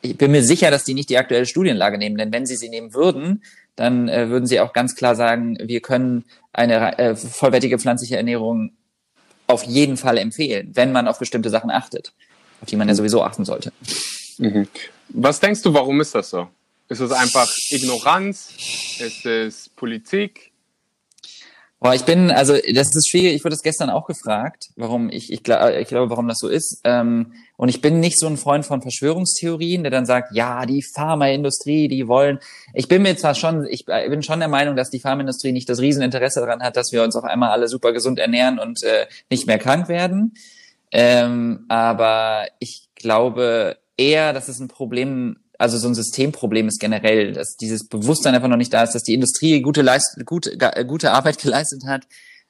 [0.01, 2.69] ich bin mir sicher, dass die nicht die aktuelle Studienlage nehmen, denn wenn sie sie
[2.69, 3.43] nehmen würden,
[3.75, 8.71] dann äh, würden sie auch ganz klar sagen, wir können eine äh, vollwertige pflanzliche Ernährung
[9.47, 12.13] auf jeden Fall empfehlen, wenn man auf bestimmte Sachen achtet,
[12.61, 13.71] auf die man ja sowieso achten sollte.
[14.37, 14.67] Mhm.
[15.09, 16.47] Was denkst du, warum ist das so?
[16.89, 18.49] Ist es einfach Ignoranz?
[18.99, 20.50] Ist es Politik?
[21.83, 23.33] Boah, ich bin, also das ist schwierig.
[23.33, 26.79] Ich wurde das gestern auch gefragt, warum ich, ich, ich glaube, warum das so ist.
[26.83, 30.83] Ähm, und ich bin nicht so ein Freund von Verschwörungstheorien, der dann sagt, ja, die
[30.83, 32.37] Pharmaindustrie, die wollen.
[32.75, 35.79] Ich bin mir zwar schon, ich bin schon der Meinung, dass die Pharmaindustrie nicht das
[35.79, 39.47] Rieseninteresse daran hat, dass wir uns auf einmal alle super gesund ernähren und äh, nicht
[39.47, 40.35] mehr krank werden.
[40.91, 47.33] Ähm, aber ich glaube eher, dass es ein Problem also so ein Systemproblem ist generell,
[47.33, 51.11] dass dieses Bewusstsein einfach noch nicht da ist, dass die Industrie gute, Leist gute, gute
[51.11, 52.07] Arbeit geleistet hat,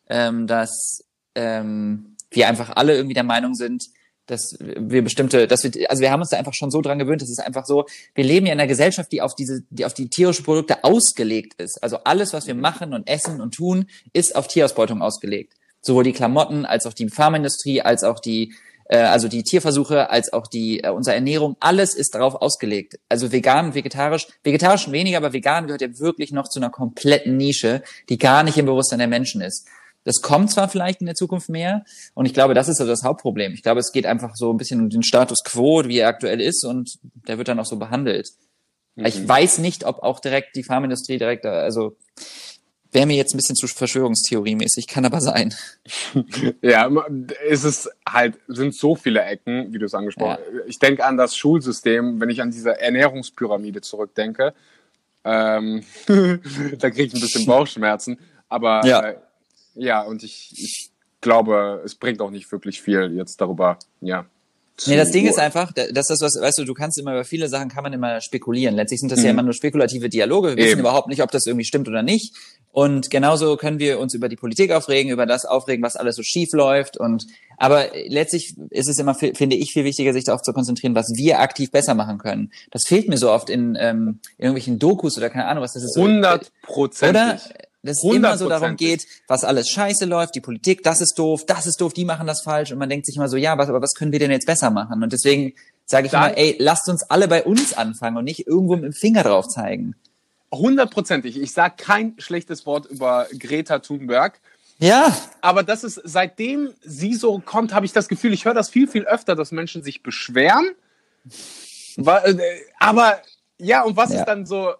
[0.09, 1.03] ähm, dass
[1.35, 3.83] ähm, wir einfach alle irgendwie der Meinung sind,
[4.27, 7.21] dass wir bestimmte, dass wir, also wir haben uns da einfach schon so dran gewöhnt,
[7.21, 9.93] dass es einfach so, wir leben ja in einer Gesellschaft, die auf diese, die auf
[9.93, 11.83] die tierische Produkte ausgelegt ist.
[11.83, 15.53] Also alles, was wir machen und essen und tun, ist auf Tierausbeutung ausgelegt.
[15.81, 18.55] Sowohl die Klamotten als auch die Pharmaindustrie, als auch die äh,
[18.97, 22.99] also die Tierversuche als auch die äh, unsere Ernährung, alles ist darauf ausgelegt.
[23.07, 27.83] Also vegan, vegetarisch, vegetarisch weniger, aber vegan gehört ja wirklich noch zu einer kompletten Nische,
[28.09, 29.65] die gar nicht im Bewusstsein der Menschen ist.
[30.03, 33.03] Das kommt zwar vielleicht in der Zukunft mehr und ich glaube, das ist also das
[33.03, 33.53] Hauptproblem.
[33.53, 36.41] Ich glaube, es geht einfach so ein bisschen um den Status quo, wie er aktuell
[36.41, 38.31] ist und der wird dann auch so behandelt.
[38.95, 39.05] Mhm.
[39.05, 41.95] Ich weiß nicht, ob auch direkt die Pharmaindustrie direkt, also
[42.91, 45.53] Wäre mir jetzt ein bisschen zu Verschwörungstheorie-mäßig, kann aber sein.
[46.61, 46.89] ja,
[47.47, 50.53] es ist halt, sind so viele Ecken, wie du es angesprochen hast.
[50.53, 50.61] Ja.
[50.67, 54.53] Ich denke an das Schulsystem, wenn ich an diese Ernährungspyramide zurückdenke.
[55.23, 58.19] Ähm, da kriege ich ein bisschen Bauchschmerzen.
[58.49, 59.15] Aber ja, äh,
[59.75, 64.25] ja und ich, ich glaube, es bringt auch nicht wirklich viel, jetzt darüber, ja,
[64.87, 67.49] Nee, das Ding ist einfach, dass das was, weißt du, du kannst immer über viele
[67.49, 68.75] Sachen kann man immer spekulieren.
[68.75, 69.25] Letztlich sind das mhm.
[69.25, 70.49] ja immer nur spekulative Dialoge.
[70.49, 70.65] Wir Eben.
[70.65, 72.33] wissen überhaupt nicht, ob das irgendwie stimmt oder nicht.
[72.71, 76.23] Und genauso können wir uns über die Politik aufregen, über das aufregen, was alles so
[76.23, 76.97] schief läuft.
[76.97, 81.11] Und aber letztlich ist es immer, finde ich, viel wichtiger, sich darauf zu konzentrieren, was
[81.15, 82.51] wir aktiv besser machen können.
[82.71, 85.97] Das fehlt mir so oft in, ähm, irgendwelchen Dokus oder keine Ahnung, was das ist.
[85.97, 87.11] 100 Prozent.
[87.11, 87.39] Oder?
[87.83, 91.45] Dass es immer so darum geht, was alles scheiße läuft, die Politik, das ist doof,
[91.45, 93.69] das ist doof, die machen das falsch und man denkt sich immer so, ja, was,
[93.69, 95.01] aber was können wir denn jetzt besser machen?
[95.01, 95.53] Und deswegen
[95.85, 98.85] sage ich Dann, immer, ey, lasst uns alle bei uns anfangen und nicht irgendwo mit
[98.85, 99.95] dem Finger drauf zeigen.
[100.51, 101.39] Hundertprozentig.
[101.39, 104.39] Ich sage kein schlechtes Wort über Greta Thunberg.
[104.79, 105.15] Ja.
[105.41, 108.87] Aber das ist, seitdem sie so kommt, habe ich das Gefühl, ich höre das viel,
[108.87, 110.71] viel öfter, dass Menschen sich beschweren.
[111.97, 112.35] Äh,
[112.79, 113.21] aber
[113.57, 114.19] ja, und was ja.
[114.19, 114.73] ist dann so,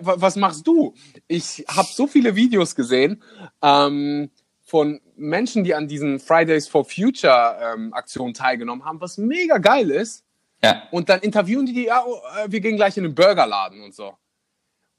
[0.00, 0.94] was machst du?
[1.26, 3.22] Ich habe so viele Videos gesehen
[3.62, 4.30] ähm,
[4.62, 9.90] von Menschen, die an diesen Fridays for Future ähm, Aktionen teilgenommen haben, was mega geil
[9.90, 10.24] ist.
[10.62, 10.82] Ja.
[10.90, 13.94] Und dann interviewen die die, ja, oh, äh, wir gehen gleich in den Burgerladen und
[13.94, 14.14] so.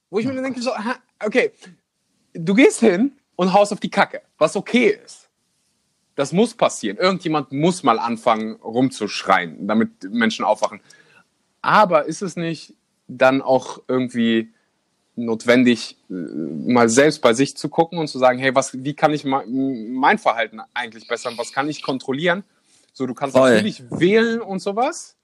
[0.10, 0.72] Wo ich mir denke, so,
[1.24, 1.52] okay,
[2.34, 5.30] du gehst hin und haust auf die Kacke, was okay ist.
[6.16, 6.98] Das muss passieren.
[6.98, 10.82] Irgendjemand muss mal anfangen, rumzuschreien, damit Menschen aufwachen.
[11.62, 12.76] Aber ist es nicht
[13.08, 14.54] dann auch irgendwie
[15.16, 19.14] notwendig, äh, mal selbst bei sich zu gucken und zu sagen, hey, was, wie kann
[19.14, 21.34] ich mein Verhalten eigentlich bessern?
[21.38, 22.44] Was kann ich kontrollieren?
[22.94, 23.52] So, du kannst Voll.
[23.52, 25.16] natürlich wählen und sowas.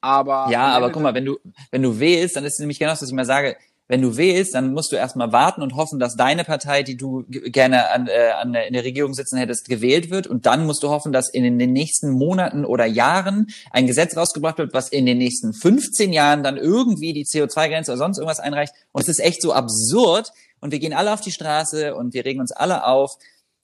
[0.00, 0.48] Aber.
[0.50, 1.38] Ja, aber guck mal, wenn du,
[1.70, 3.56] wenn du wählst, dann ist es nämlich genau das, was ich mal sage
[3.92, 7.26] wenn du wählst, dann musst du erstmal warten und hoffen, dass deine Partei, die du
[7.28, 10.26] gerne an, äh, an in der Regierung sitzen hättest, gewählt wird.
[10.26, 14.56] Und dann musst du hoffen, dass in den nächsten Monaten oder Jahren ein Gesetz rausgebracht
[14.56, 18.72] wird, was in den nächsten 15 Jahren dann irgendwie die CO2-Grenze oder sonst irgendwas einreicht.
[18.92, 20.32] Und es ist echt so absurd.
[20.62, 23.18] Und wir gehen alle auf die Straße und wir regen uns alle auf.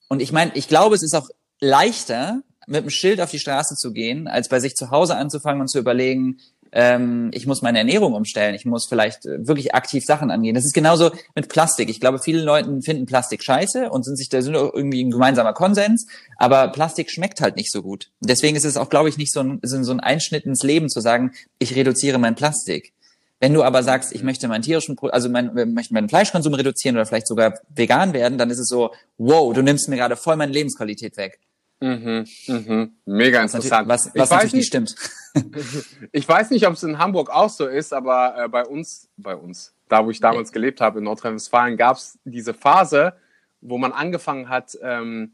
[0.09, 1.27] Und ich meine, ich glaube, es ist auch
[1.59, 5.59] leichter, mit einem Schild auf die Straße zu gehen, als bei sich zu Hause anzufangen
[5.59, 6.37] und zu überlegen,
[6.71, 10.55] ähm, ich muss meine Ernährung umstellen, ich muss vielleicht äh, wirklich aktiv Sachen angehen.
[10.55, 11.89] Das ist genauso mit Plastik.
[11.89, 15.53] Ich glaube, viele Leute finden Plastik scheiße und sind sich da sind irgendwie ein gemeinsamer
[15.53, 18.11] Konsens, aber Plastik schmeckt halt nicht so gut.
[18.19, 21.01] Deswegen ist es auch, glaube ich, nicht so ein, so ein Einschnitt ins Leben zu
[21.01, 22.93] sagen, ich reduziere mein Plastik.
[23.39, 27.05] Wenn du aber sagst, ich möchte meinen tierischen, also mein, möchte meinen Fleischkonsum reduzieren oder
[27.05, 30.51] vielleicht sogar vegan werden, dann ist es so, wow, du nimmst mir gerade voll meine
[30.51, 31.39] Lebensqualität weg.
[31.81, 32.93] Mhm, mhm.
[33.05, 33.87] Mega interessant.
[33.87, 34.95] Was, was natürlich nicht stimmt.
[36.11, 39.35] ich weiß nicht, ob es in Hamburg auch so ist, aber äh, bei uns, bei
[39.35, 43.13] uns, da wo ich damals gelebt habe in Nordrhein-Westfalen, gab es diese Phase,
[43.61, 45.33] wo man angefangen hat, ähm,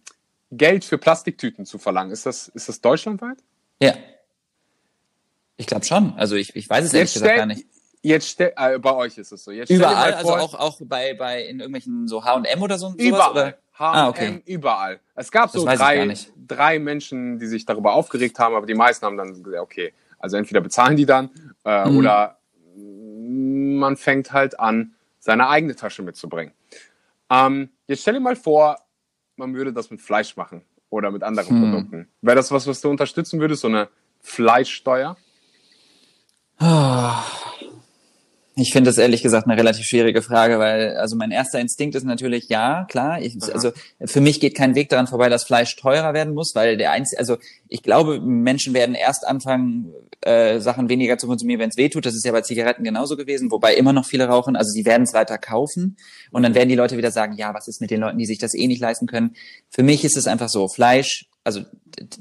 [0.51, 2.11] Geld für Plastiktüten zu verlangen.
[2.11, 3.37] Ist das, ist das deutschlandweit?
[3.81, 3.95] Ja.
[5.57, 6.13] Ich glaube schon.
[6.17, 7.65] Also ich, ich weiß es ehrlich gesagt gar nicht.
[8.01, 9.49] Jetzt äh, bei euch ist es so.
[9.49, 12.93] Jetzt überall, also auch auch bei bei in irgendwelchen so H&M oder so.
[12.97, 13.57] Überall.
[13.77, 14.41] H&M, ah, okay.
[14.45, 14.99] überall.
[15.15, 16.15] Es gab so drei
[16.47, 20.37] drei Menschen, die sich darüber aufgeregt haben, aber die meisten haben dann gesagt, okay, also
[20.37, 21.29] entweder bezahlen die dann
[21.65, 21.97] äh, mhm.
[21.97, 22.37] oder
[22.75, 26.53] man fängt halt an, seine eigene Tasche mitzubringen.
[27.29, 28.77] Ähm, jetzt stell dir mal vor,
[29.35, 31.61] man würde das mit Fleisch machen oder mit anderen hm.
[31.61, 32.07] Produkten.
[32.21, 33.89] Wäre das was, was du unterstützen würdest, so eine
[34.21, 35.17] Fleischsteuer?
[36.59, 37.13] Oh.
[38.57, 42.05] Ich finde das ehrlich gesagt eine relativ schwierige Frage, weil also mein erster Instinkt ist
[42.05, 43.21] natürlich ja, klar.
[43.21, 43.73] Ich, also
[44.05, 47.19] für mich geht kein Weg daran vorbei, dass Fleisch teurer werden muss, weil der einzige,
[47.19, 47.35] also
[47.67, 52.05] ich glaube, Menschen werden erst anfangen, äh, Sachen weniger zu konsumieren, wenn es weh tut.
[52.05, 54.55] Das ist ja bei Zigaretten genauso gewesen, wobei immer noch viele rauchen.
[54.55, 55.97] Also sie werden es weiter kaufen
[56.31, 58.37] und dann werden die Leute wieder sagen, ja, was ist mit den Leuten, die sich
[58.37, 59.35] das eh nicht leisten können?
[59.69, 61.61] Für mich ist es einfach so, Fleisch also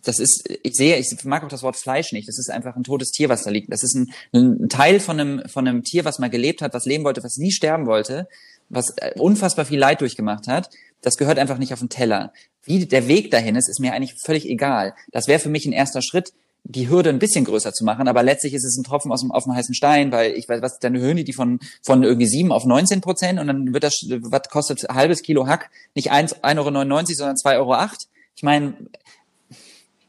[0.02, 2.28] das ist, ich sehe, ich mag auch das Wort Fleisch nicht.
[2.28, 3.72] Das ist einfach ein totes Tier, was da liegt.
[3.72, 6.84] Das ist ein, ein Teil von einem, von einem Tier, was mal gelebt hat, was
[6.84, 8.28] leben wollte, was nie sterben wollte,
[8.68, 10.68] was äh, unfassbar viel Leid durchgemacht hat.
[11.00, 12.32] Das gehört einfach nicht auf den Teller.
[12.64, 14.94] Wie der Weg dahin ist, ist mir eigentlich völlig egal.
[15.10, 18.22] Das wäre für mich ein erster Schritt, die Hürde ein bisschen größer zu machen, aber
[18.22, 20.78] letztlich ist es ein Tropfen aus dem, auf dem heißen Stein, weil ich weiß, was,
[20.78, 24.06] dann erhöhen die die von, von irgendwie sieben auf 19 Prozent und dann wird das,
[24.08, 27.74] was kostet halbes Kilo Hack, nicht 1,99 Euro, sondern 2,08 Euro.
[28.36, 28.74] Ich meine,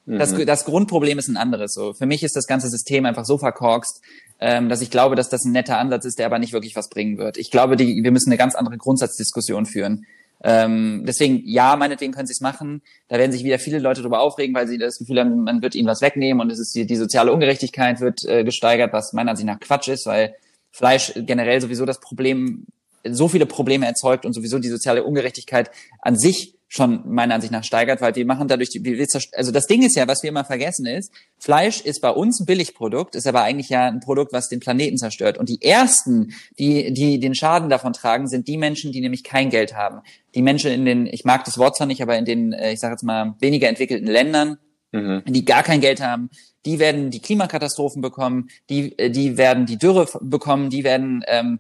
[0.05, 0.45] das, mhm.
[0.45, 1.73] das Grundproblem ist ein anderes.
[1.73, 4.01] So für mich ist das ganze System einfach so verkorkst,
[4.39, 6.89] ähm, dass ich glaube, dass das ein netter Ansatz ist, der aber nicht wirklich was
[6.89, 7.38] bringen wird.
[7.38, 10.05] Ich glaube, die, wir müssen eine ganz andere Grundsatzdiskussion führen.
[10.43, 12.81] Ähm, deswegen, ja, meinetwegen können sie es machen.
[13.07, 15.73] Da werden sich wieder viele Leute darüber aufregen, weil sie das Gefühl haben, man wird
[15.73, 19.31] ihnen was wegnehmen und es ist die, die soziale Ungerechtigkeit wird äh, gesteigert, was meiner
[19.31, 20.35] Ansicht nach Quatsch ist, weil
[20.71, 22.65] Fleisch generell sowieso das Problem,
[23.09, 27.63] so viele Probleme erzeugt und sowieso die soziale Ungerechtigkeit an sich schon meiner Ansicht nach
[27.63, 30.43] steigert, weil wir machen dadurch die, wir, also das Ding ist ja, was wir immer
[30.43, 34.49] vergessen ist, Fleisch ist bei uns ein Billigprodukt, ist aber eigentlich ja ein Produkt, was
[34.49, 35.38] den Planeten zerstört.
[35.38, 39.49] Und die ersten, die, die den Schaden davon tragen, sind die Menschen, die nämlich kein
[39.49, 40.01] Geld haben.
[40.35, 42.79] Die Menschen in den, ich mag das Wort zwar nicht, aber in den, äh, ich
[42.81, 44.57] sage jetzt mal, weniger entwickelten Ländern,
[44.91, 45.23] mhm.
[45.27, 46.29] die gar kein Geld haben,
[46.65, 51.59] die werden die Klimakatastrophen bekommen, die, äh, die werden die Dürre bekommen, die werden ähm,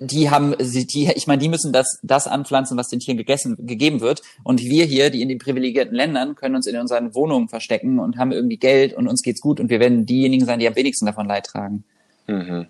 [0.00, 4.00] die haben, die, ich meine, die müssen das, das anpflanzen, was den Tieren gegessen, gegeben
[4.00, 4.22] wird.
[4.44, 8.16] Und wir hier, die in den privilegierten Ländern, können uns in unseren Wohnungen verstecken und
[8.16, 11.06] haben irgendwie Geld und uns geht's gut und wir werden diejenigen sein, die am wenigsten
[11.06, 11.84] davon Leid tragen.
[12.26, 12.66] Mhm.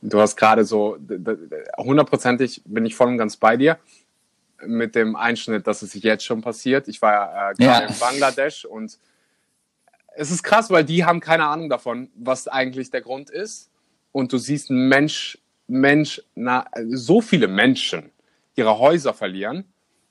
[0.00, 0.96] Du hast gerade so,
[1.76, 3.78] hundertprozentig bin ich voll und ganz bei dir
[4.64, 6.88] mit dem Einschnitt, dass es sich jetzt schon passiert.
[6.88, 7.88] Ich war äh, gerade ja.
[7.88, 8.98] in Bangladesch und
[10.14, 13.70] es ist krass, weil die haben keine Ahnung davon, was eigentlich der Grund ist.
[14.10, 18.10] Und du siehst einen Mensch Mensch, na, so viele Menschen
[18.56, 19.64] ihre Häuser verlieren.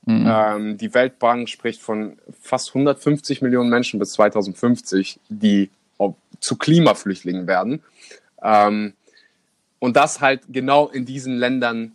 [0.06, 0.26] Mhm.
[0.26, 5.70] Ähm, die Weltbank spricht von fast 150 Millionen Menschen bis 2050, die
[6.40, 7.82] zu Klimaflüchtlingen werden.
[8.42, 8.94] Ähm,
[9.78, 11.92] und das halt genau in diesen Ländern,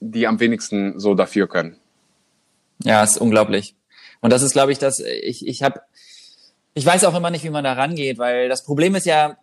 [0.00, 1.76] die am wenigsten so dafür können.
[2.82, 3.74] Ja, ist unglaublich.
[4.20, 5.80] Und das ist, glaube ich, dass ich, ich habe,
[6.74, 9.36] ich weiß auch immer nicht, wie man da rangeht, weil das Problem ist ja,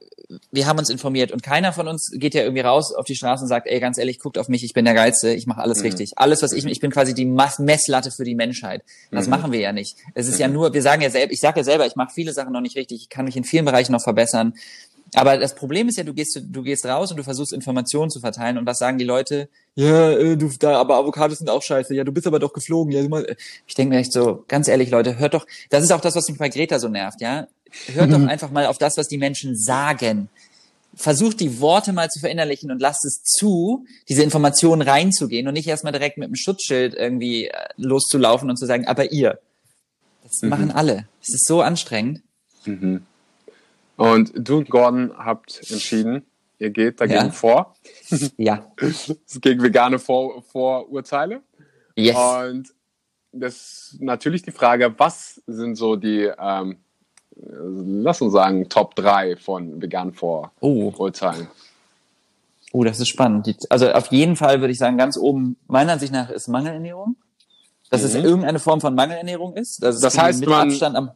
[0.52, 3.43] wir haben uns informiert und keiner von uns geht ja irgendwie raus auf die Straße
[3.43, 5.80] und sagt, ey, ganz ehrlich, guckt auf mich, ich bin der Geilste, ich mache alles
[5.80, 5.86] mhm.
[5.86, 6.13] richtig.
[6.17, 8.84] Alles, was ich, ich bin quasi die Messlatte für die Menschheit.
[9.12, 9.32] Das mhm.
[9.32, 9.98] machen wir ja nicht.
[10.13, 10.41] Es ist mhm.
[10.41, 12.62] ja nur, wir sagen ja selber, ich sage ja selber, ich mache viele Sachen noch
[12.62, 14.54] nicht richtig, ich kann mich in vielen Bereichen noch verbessern.
[15.15, 18.19] Aber das Problem ist ja, du gehst, du gehst raus und du versuchst Informationen zu
[18.19, 19.49] verteilen und was sagen die Leute?
[19.76, 21.95] Ja, äh, du, da, aber Avocados sind auch scheiße.
[21.95, 22.91] Ja, du bist aber doch geflogen.
[22.91, 23.02] Ja,
[23.67, 26.28] ich denke mir echt so, ganz ehrlich, Leute, hört doch, das ist auch das, was
[26.30, 27.47] mich bei Greta so nervt, ja.
[27.93, 30.30] Hört doch einfach mal auf das, was die Menschen sagen
[30.95, 35.67] versucht die Worte mal zu verinnerlichen und lasst es zu, diese Informationen reinzugehen und nicht
[35.67, 39.39] erstmal direkt mit einem Schutzschild irgendwie äh, loszulaufen und zu sagen, aber ihr.
[40.23, 40.49] Das mhm.
[40.49, 41.08] machen alle.
[41.21, 42.21] Es ist so anstrengend.
[42.65, 43.04] Mhm.
[43.95, 46.25] Und du und Gordon habt entschieden,
[46.60, 47.32] ihr geht dagegen ja.
[47.32, 47.75] vor.
[48.38, 48.65] ja.
[49.41, 51.41] gegen vegane vor Vorurteile.
[51.95, 52.15] Yes.
[52.17, 52.73] Und
[53.32, 53.56] das
[53.93, 56.77] ist natürlich die Frage, was sind so die ähm,
[57.36, 60.93] lass uns sagen, Top 3 von vegan vor Oh.
[62.71, 63.45] Oh, das ist spannend.
[63.47, 67.15] Die, also auf jeden Fall würde ich sagen, ganz oben, meiner Ansicht nach, ist Mangelernährung.
[67.91, 68.23] Dass es Mhm.
[68.25, 69.84] irgendeine Form von Mangelernährung ist.
[69.84, 71.12] Also es Das ist heißt, mit man- Abstand am,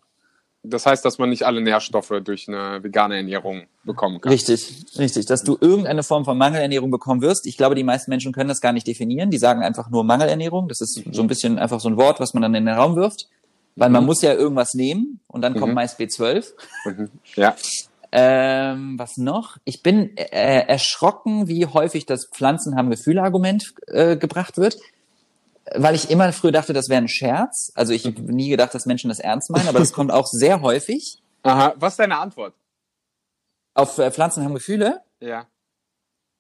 [0.63, 4.31] Das heißt, dass man nicht alle Nährstoffe durch eine vegane Ernährung bekommen kann.
[4.31, 7.45] Richtig, richtig, dass du irgendeine Form von Mangelernährung bekommen wirst.
[7.47, 9.29] Ich glaube, die meisten Menschen können das gar nicht definieren.
[9.29, 10.67] Die sagen einfach nur Mangelernährung.
[10.67, 12.95] Das ist so ein bisschen einfach so ein Wort, was man dann in den Raum
[12.95, 13.27] wirft.
[13.77, 14.07] Weil man Mhm.
[14.07, 15.75] muss ja irgendwas nehmen und dann kommt Mhm.
[15.75, 16.53] meist B12.
[16.85, 17.09] Mhm.
[17.35, 17.55] Ja.
[18.11, 19.57] Ähm, was noch?
[19.65, 24.77] Ich bin äh, erschrocken, wie häufig das Pflanzen haben Gefühle-Argument äh, gebracht wird.
[25.75, 27.71] Weil ich immer früher dachte, das wäre ein Scherz.
[27.75, 30.61] Also ich habe nie gedacht, dass Menschen das ernst meinen, aber das kommt auch sehr
[30.61, 31.21] häufig.
[31.43, 31.73] Aha.
[31.77, 32.53] Was ist deine Antwort?
[33.73, 35.01] Auf äh, Pflanzen haben Gefühle.
[35.19, 35.47] Ja.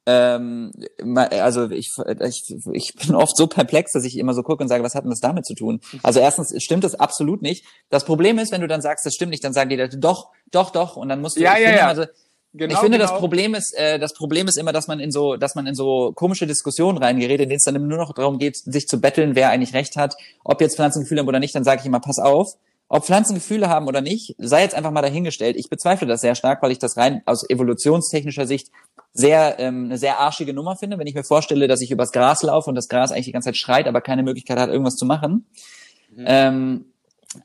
[0.05, 0.71] Ähm,
[1.15, 4.81] also ich, ich, ich bin oft so perplex, dass ich immer so gucke und sage,
[4.83, 5.81] was hat denn das damit zu tun?
[6.01, 7.65] Also erstens stimmt das absolut nicht.
[7.89, 10.31] Das Problem ist, wenn du dann sagst, das stimmt nicht, dann sagen die Leute, doch,
[10.51, 11.41] doch, doch, und dann musst du.
[11.41, 11.91] Ja, ja, ja.
[11.91, 12.11] immer so-
[12.57, 13.09] Genau, ich finde, genau.
[13.09, 15.75] das Problem ist, äh, das Problem ist immer, dass man in so, dass man in
[15.75, 19.35] so komische Diskussionen reingerät, in denen es dann nur noch darum geht, sich zu betteln,
[19.35, 21.55] wer eigentlich recht hat, ob jetzt Pflanzen Gefühle haben oder nicht.
[21.55, 22.53] Dann sage ich immer, pass auf,
[22.89, 25.57] ob Pflanzen Gefühle haben oder nicht, sei jetzt einfach mal dahingestellt.
[25.57, 28.69] Ich bezweifle das sehr stark, weil ich das rein aus evolutionstechnischer Sicht
[29.13, 32.43] sehr ähm, eine sehr arschige Nummer finde, wenn ich mir vorstelle, dass ich übers Gras
[32.43, 35.05] laufe und das Gras eigentlich die ganze Zeit schreit, aber keine Möglichkeit hat, irgendwas zu
[35.05, 35.47] machen.
[36.17, 36.85] Ähm,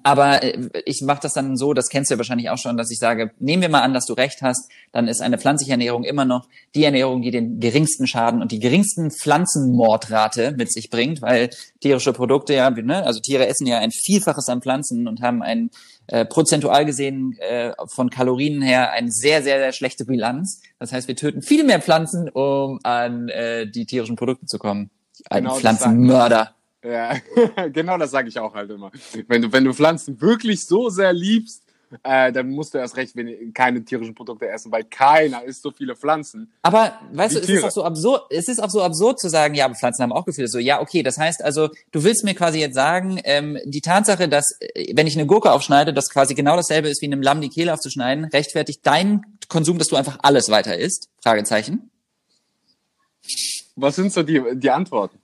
[0.03, 2.91] aber äh, ich mache das dann so, das kennst du ja wahrscheinlich auch schon, dass
[2.91, 6.05] ich sage, nehmen wir mal an, dass du recht hast, dann ist eine pflanzliche Ernährung
[6.05, 11.23] immer noch die Ernährung, die den geringsten Schaden und die geringsten Pflanzenmordrate mit sich bringt,
[11.23, 11.51] weil
[11.81, 15.71] tierische Produkte ja, ne, also Tiere essen ja ein Vielfaches an Pflanzen und haben ein
[16.09, 20.61] äh, prozentual gesehen äh, von Kalorien her eine sehr, sehr, sehr schlechte Bilanz.
[20.79, 24.91] Das heißt, wir töten viel mehr Pflanzen, um an äh, die tierischen Produkte zu kommen.
[25.31, 26.55] Ein Genau, Pflanzenmörder.
[26.85, 27.17] Ja,
[27.73, 28.91] genau das sage ich auch halt immer.
[29.29, 31.63] Wenn du, wenn du Pflanzen wirklich so sehr liebst,
[32.03, 35.71] äh, dann musst du erst recht wenn, keine tierischen Produkte essen, weil keiner isst so
[35.71, 36.51] viele Pflanzen.
[36.63, 39.55] Aber weißt du, es ist auch so absurd, es ist auch so absurd zu sagen,
[39.55, 40.49] ja, aber Pflanzen haben auch Gefühle.
[40.49, 44.29] So, ja, okay, das heißt also, du willst mir quasi jetzt sagen, ähm, die Tatsache,
[44.29, 47.41] dass äh, wenn ich eine Gurke aufschneide, das quasi genau dasselbe ist wie einem Lamm
[47.41, 51.11] die Kehle aufzuschneiden, rechtfertigt dein Konsum, dass du einfach alles weiter isst?
[51.23, 51.91] Fragezeichen.
[53.77, 55.19] Was sind so die, die Antworten?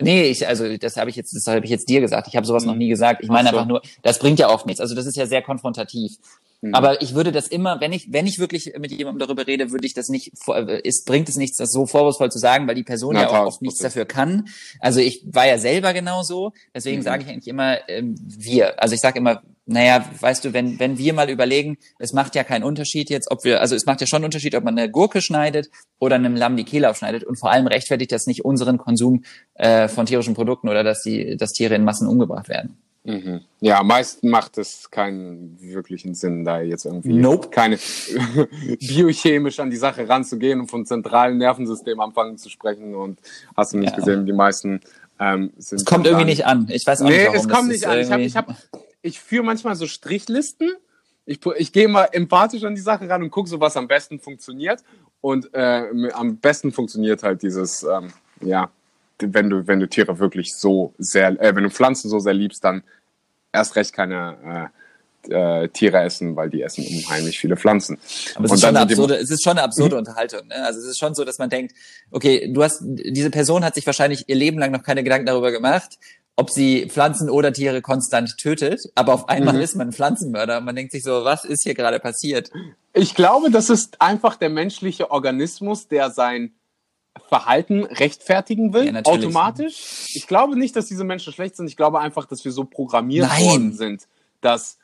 [0.00, 2.26] Nee, ich, also das habe ich jetzt, das habe ich jetzt dir gesagt.
[2.28, 3.22] Ich habe sowas noch nie gesagt.
[3.22, 3.56] Ich meine so.
[3.56, 4.80] einfach nur, das bringt ja oft nichts.
[4.80, 6.12] Also das ist ja sehr konfrontativ.
[6.62, 6.74] Mhm.
[6.74, 9.86] Aber ich würde das immer, wenn ich, wenn ich wirklich mit jemandem darüber rede, würde
[9.86, 10.32] ich das nicht,
[10.82, 13.46] es bringt es nichts, das so vorwurfsvoll zu sagen, weil die Person Na, ja auch
[13.46, 14.48] oft nichts dafür kann.
[14.80, 17.02] Also ich war ja selber genauso, deswegen Mhm.
[17.02, 18.82] sage ich eigentlich immer ähm, wir.
[18.82, 22.44] Also ich sage immer, naja, weißt du, wenn, wenn wir mal überlegen, es macht ja
[22.44, 24.90] keinen Unterschied jetzt, ob wir, also es macht ja schon einen Unterschied, ob man eine
[24.90, 28.76] Gurke schneidet oder einem Lamm die Kehle aufschneidet und vor allem rechtfertigt das nicht unseren
[28.78, 29.24] Konsum
[29.54, 32.76] äh, von tierischen Produkten oder dass die, dass Tiere in Massen umgebracht werden.
[33.06, 33.40] Mhm.
[33.60, 37.48] Ja, meist macht es keinen wirklichen Sinn, da jetzt irgendwie Nope.
[37.50, 37.78] keine
[38.80, 42.94] biochemisch an die Sache ranzugehen und vom zentralen Nervensystem anfangen zu sprechen.
[42.94, 43.18] Und
[43.56, 43.96] hast du nicht Ja.
[43.96, 44.80] gesehen, die meisten
[45.20, 45.80] ähm, sind.
[45.80, 46.66] Es kommt irgendwie nicht an.
[46.70, 47.36] Ich weiß auch Nee, nicht, warum.
[47.36, 47.98] es kommt nicht an.
[47.98, 48.56] Ich, hab, irgendwie- ich, hab,
[49.04, 50.72] ich führe manchmal so Strichlisten.
[51.26, 54.18] Ich, ich gehe mal empathisch an die Sache ran und gucke so, was am besten
[54.18, 54.82] funktioniert.
[55.20, 58.70] Und äh, am besten funktioniert halt dieses, ähm, ja,
[59.18, 62.64] wenn du, wenn du Tiere wirklich so sehr, äh, wenn du Pflanzen so sehr liebst,
[62.64, 62.82] dann
[63.52, 64.70] erst recht keine
[65.28, 67.98] äh, äh, Tiere essen, weil die essen unheimlich viele Pflanzen.
[68.34, 70.46] Aber es ist, schon eine absurde, es ist schon eine absurde Unterhaltung.
[70.48, 70.56] Ne?
[70.64, 71.74] Also es ist schon so, dass man denkt,
[72.10, 75.52] okay, du hast, diese Person hat sich wahrscheinlich ihr Leben lang noch keine Gedanken darüber
[75.52, 75.98] gemacht,
[76.36, 79.60] ob sie Pflanzen oder Tiere konstant tötet, aber auf einmal Mhm.
[79.60, 82.50] ist man Pflanzenmörder und man denkt sich so, was ist hier gerade passiert?
[82.92, 86.52] Ich glaube, das ist einfach der menschliche Organismus, der sein
[87.28, 90.10] Verhalten rechtfertigen will, Ja, automatisch.
[90.14, 91.68] Ich glaube nicht, dass diese Menschen schlecht sind.
[91.68, 93.44] Ich glaube einfach, dass wir so programmiert Nein.
[93.44, 94.08] worden sind,
[94.40, 94.78] dass,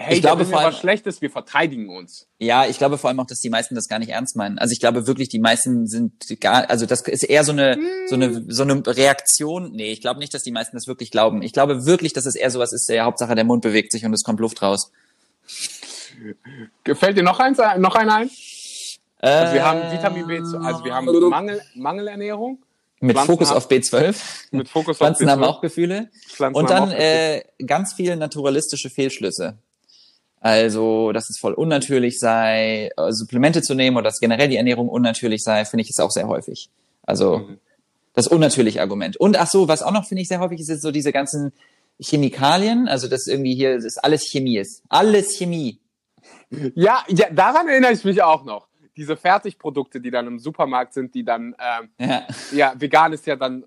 [0.00, 2.26] hey, Ich glaube vor allem- was Schlechtes, wir verteidigen uns.
[2.38, 4.58] Ja, ich glaube vor allem auch, dass die meisten das gar nicht ernst meinen.
[4.58, 8.14] Also ich glaube wirklich, die meisten sind gar, also das ist eher so eine, so
[8.14, 9.72] eine, so eine Reaktion.
[9.72, 11.42] Nee, ich glaube nicht, dass die meisten das wirklich glauben.
[11.42, 14.12] Ich glaube wirklich, dass es eher sowas ist, der Hauptsache der Mund bewegt sich und
[14.14, 14.90] es kommt Luft raus.
[16.84, 18.30] Gefällt dir noch eins, ein- noch einer ein?
[19.22, 22.62] Also wir haben Äh, Vitamin B, also wir haben Mangel, Mangelernährung
[23.00, 24.16] Mit Pflanzen Fokus haben- auf B12.
[24.50, 25.46] mit Fokus Pflanzen auf haben B12.
[25.46, 26.10] auch Gefühle.
[26.28, 29.58] Pflanzen Und haben dann äh, ganz viele naturalistische Fehlschlüsse.
[30.40, 34.88] Also, dass es voll unnatürlich sei, äh, Supplemente zu nehmen oder dass generell die Ernährung
[34.88, 36.70] unnatürlich sei, finde ich ist auch sehr häufig.
[37.02, 37.58] Also Mhm.
[38.14, 39.16] das unnatürliche Argument.
[39.18, 41.52] Und ach so, was auch noch finde ich sehr häufig ist, ist so diese ganzen
[42.00, 44.82] Chemikalien, also dass irgendwie hier das alles Chemie ist.
[44.88, 45.78] Alles Chemie.
[46.74, 48.66] Ja, ja, daran erinnere ich mich auch noch.
[48.96, 52.26] Diese Fertigprodukte, die dann im Supermarkt sind, die dann ähm, Ja.
[52.52, 53.64] ja, vegan ist ja dann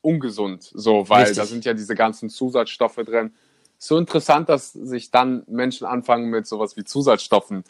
[0.00, 1.36] ungesund, so, weil Richtig.
[1.38, 3.32] da sind ja diese ganzen Zusatzstoffe drin.
[3.78, 7.64] So interessant, dass sich dann Menschen anfangen mit sowas wie Zusatzstoffen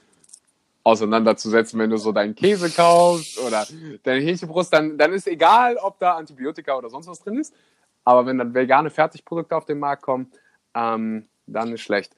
[0.82, 3.66] auseinanderzusetzen, wenn du so deinen Käse kaufst oder
[4.04, 7.54] deine Hähnchenbrust, dann, dann ist egal, ob da Antibiotika oder sonst was drin ist.
[8.04, 10.32] Aber wenn dann vegane Fertigprodukte auf den Markt kommen,
[10.74, 12.16] ähm, dann ist schlecht.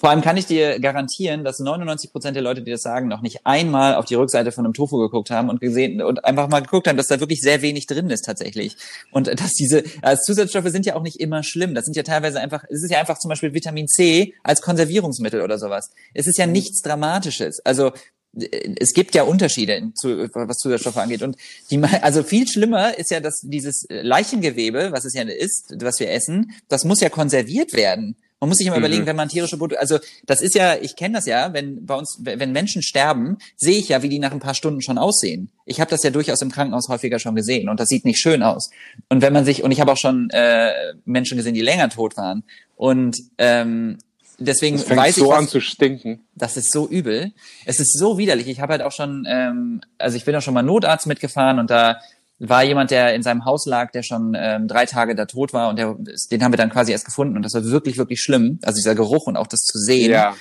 [0.00, 3.20] Vor allem kann ich dir garantieren, dass 99 Prozent der Leute, die das sagen, noch
[3.20, 6.60] nicht einmal auf die Rückseite von einem Tofu geguckt haben und gesehen und einfach mal
[6.60, 8.76] geguckt haben, dass da wirklich sehr wenig drin ist tatsächlich.
[9.10, 11.74] Und dass diese als Zusatzstoffe sind ja auch nicht immer schlimm.
[11.74, 15.42] Das sind ja teilweise einfach, es ist ja einfach zum Beispiel Vitamin C als Konservierungsmittel
[15.42, 15.90] oder sowas.
[16.14, 16.52] Es ist ja mhm.
[16.52, 17.60] nichts Dramatisches.
[17.66, 17.92] Also
[18.32, 19.92] es gibt ja Unterschiede,
[20.32, 21.20] was Zusatzstoffe angeht.
[21.20, 21.36] Und
[21.70, 26.10] die, also viel schlimmer ist ja, dass dieses Leichengewebe, was es ja ist, was wir
[26.10, 28.16] essen, das muss ja konserviert werden.
[28.40, 28.84] Man muss sich immer mhm.
[28.84, 31.94] überlegen, wenn man tierische Produkte, also das ist ja, ich kenne das ja, wenn bei
[31.94, 35.50] uns, wenn Menschen sterben, sehe ich ja, wie die nach ein paar Stunden schon aussehen.
[35.66, 38.42] Ich habe das ja durchaus im Krankenhaus häufiger schon gesehen und das sieht nicht schön
[38.42, 38.70] aus.
[39.10, 40.72] Und wenn man sich, und ich habe auch schon äh,
[41.04, 42.42] Menschen gesehen, die länger tot waren.
[42.76, 43.98] Und ähm,
[44.38, 46.20] deswegen das fängt weiß so ich, was, an zu stinken.
[46.34, 47.32] Das ist so übel.
[47.66, 48.48] Es ist so widerlich.
[48.48, 51.70] Ich habe halt auch schon, ähm, also ich bin auch schon mal Notarzt mitgefahren und
[51.70, 52.00] da
[52.40, 55.68] war jemand, der in seinem Haus lag, der schon ähm, drei Tage da tot war
[55.68, 55.94] und der,
[56.30, 58.58] den haben wir dann quasi erst gefunden und das war wirklich, wirklich schlimm.
[58.62, 60.10] Also dieser Geruch und auch das zu sehen.
[60.10, 60.34] Ja.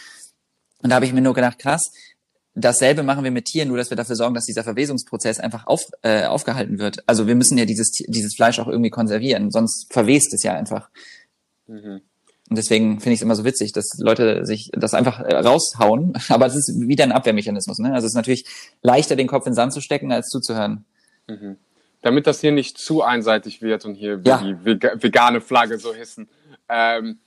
[0.82, 1.92] Und da habe ich mir nur gedacht, krass,
[2.56, 5.82] dasselbe machen wir mit Tieren, nur dass wir dafür sorgen, dass dieser Verwesungsprozess einfach auf,
[6.02, 7.04] äh, aufgehalten wird.
[7.06, 10.90] Also wir müssen ja dieses, dieses Fleisch auch irgendwie konservieren, sonst verwest es ja einfach.
[11.68, 12.00] Mhm.
[12.50, 16.14] Und deswegen finde ich es immer so witzig, dass Leute sich das einfach äh, raushauen.
[16.30, 17.78] Aber es ist wieder ein Abwehrmechanismus.
[17.80, 17.94] Ne?
[17.94, 18.46] Also es ist natürlich
[18.82, 20.86] leichter, den Kopf in den Sand zu stecken, als zuzuhören.
[21.28, 21.58] Mhm
[22.02, 24.38] damit das hier nicht zu einseitig wird und hier ja.
[24.38, 26.30] die vegane Flagge so hissen.
[26.68, 27.20] Ähm,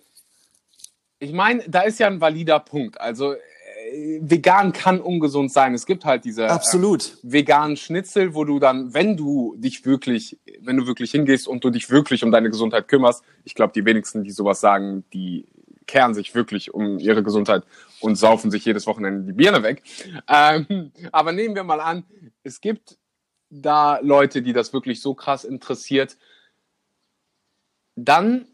[1.19, 3.01] ich meine, da ist ja ein valider Punkt.
[3.01, 5.75] Also äh, vegan kann ungesund sein.
[5.75, 7.19] Es gibt halt diese Absolut.
[7.23, 11.63] Äh, veganen Schnitzel, wo du dann, wenn du dich wirklich, wenn du wirklich hingehst und
[11.65, 15.47] du dich wirklich um deine Gesundheit kümmerst, ich glaube, die wenigsten, die sowas sagen, die
[15.87, 17.65] kehren sich wirklich um ihre Gesundheit
[18.01, 19.83] und saufen sich jedes Wochenende die Birne weg.
[20.29, 22.05] Ähm, aber nehmen wir mal an,
[22.43, 22.99] es gibt
[23.53, 26.17] da Leute, die das wirklich so krass interessiert,
[27.95, 28.47] dann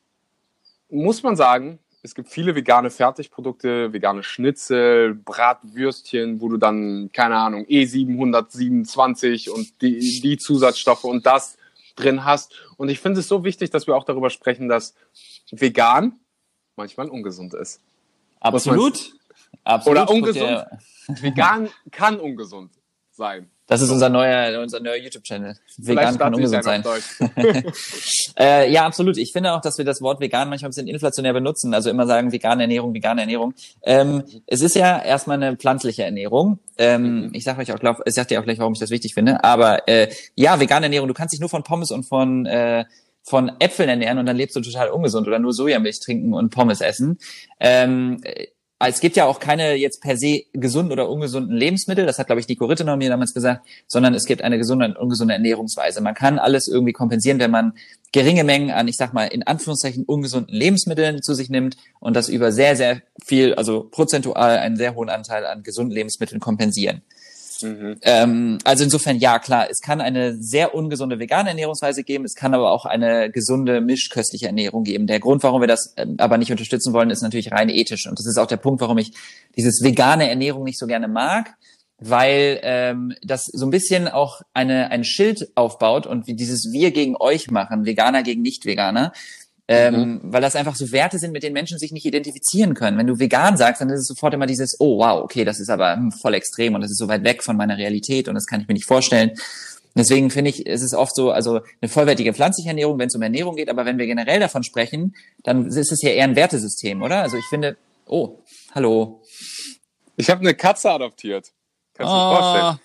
[0.90, 7.36] muss man sagen, es gibt viele vegane Fertigprodukte, vegane Schnitzel, Bratwürstchen, wo du dann, keine
[7.36, 11.58] Ahnung, E727 und die, die Zusatzstoffe und das
[11.94, 12.52] drin hast.
[12.76, 14.94] Und ich finde es so wichtig, dass wir auch darüber sprechen, dass
[15.50, 16.18] vegan
[16.76, 17.80] manchmal ungesund ist.
[18.40, 19.12] Absolut.
[19.64, 19.98] Absolut.
[19.98, 20.66] Oder ungesund.
[21.08, 22.72] Vegan kann ungesund
[23.10, 23.50] sein.
[23.68, 25.54] Das ist unser neuer, unser neuer YouTube-Channel.
[25.76, 26.82] Vegan kann ungesund sein.
[28.38, 29.18] äh, ja, absolut.
[29.18, 31.74] Ich finde auch, dass wir das Wort vegan manchmal ein bisschen inflationär benutzen.
[31.74, 33.52] Also immer sagen vegane Ernährung, vegane Ernährung.
[33.82, 36.60] Ähm, es ist ja erstmal eine pflanzliche Ernährung.
[36.78, 37.30] Ähm, mhm.
[37.34, 39.44] Ich sage euch auch, glaub, ich sag dir auch gleich, warum ich das wichtig finde.
[39.44, 41.06] Aber äh, ja, vegane Ernährung.
[41.06, 42.86] Du kannst dich nur von Pommes und von äh,
[43.22, 46.80] von Äpfeln ernähren und dann lebst du total ungesund oder nur Sojamilch trinken und Pommes
[46.80, 47.18] essen.
[47.60, 48.22] Ähm,
[48.86, 52.40] es gibt ja auch keine jetzt per se gesunden oder ungesunden Lebensmittel, das hat, glaube
[52.40, 56.00] ich, Nico Rittenau mir damals gesagt, sondern es gibt eine gesunde und ungesunde Ernährungsweise.
[56.00, 57.72] Man kann alles irgendwie kompensieren, wenn man
[58.12, 62.28] geringe Mengen an, ich sag mal, in Anführungszeichen ungesunden Lebensmitteln zu sich nimmt und das
[62.28, 67.02] über sehr, sehr viel, also prozentual einen sehr hohen Anteil an gesunden Lebensmitteln kompensieren.
[67.62, 67.96] Mhm.
[68.02, 72.54] Ähm, also insofern ja, klar, es kann eine sehr ungesunde vegane Ernährungsweise geben, es kann
[72.54, 75.06] aber auch eine gesunde mischköstliche Ernährung geben.
[75.06, 78.06] Der Grund, warum wir das ähm, aber nicht unterstützen wollen, ist natürlich rein ethisch.
[78.06, 79.12] Und das ist auch der Punkt, warum ich
[79.56, 81.54] dieses vegane Ernährung nicht so gerne mag,
[81.98, 86.92] weil ähm, das so ein bisschen auch eine ein Schild aufbaut und wie dieses Wir
[86.92, 89.12] gegen euch machen, Veganer gegen Nicht-Veganer.
[89.70, 90.20] Ähm, mhm.
[90.22, 92.96] Weil das einfach so Werte sind, mit denen Menschen sich nicht identifizieren können.
[92.96, 95.68] Wenn du vegan sagst, dann ist es sofort immer dieses, oh wow, okay, das ist
[95.68, 98.46] aber hm, voll extrem und das ist so weit weg von meiner Realität und das
[98.46, 99.32] kann ich mir nicht vorstellen.
[99.94, 103.20] Deswegen finde ich, es ist oft so, also eine vollwertige pflanzliche Ernährung, wenn es um
[103.20, 107.02] Ernährung geht, aber wenn wir generell davon sprechen, dann ist es ja eher ein Wertesystem,
[107.02, 107.22] oder?
[107.22, 108.38] Also ich finde, oh,
[108.74, 109.22] hallo.
[110.16, 111.52] Ich habe eine Katze adoptiert.
[111.94, 112.30] Kannst du oh.
[112.30, 112.80] dir vorstellen?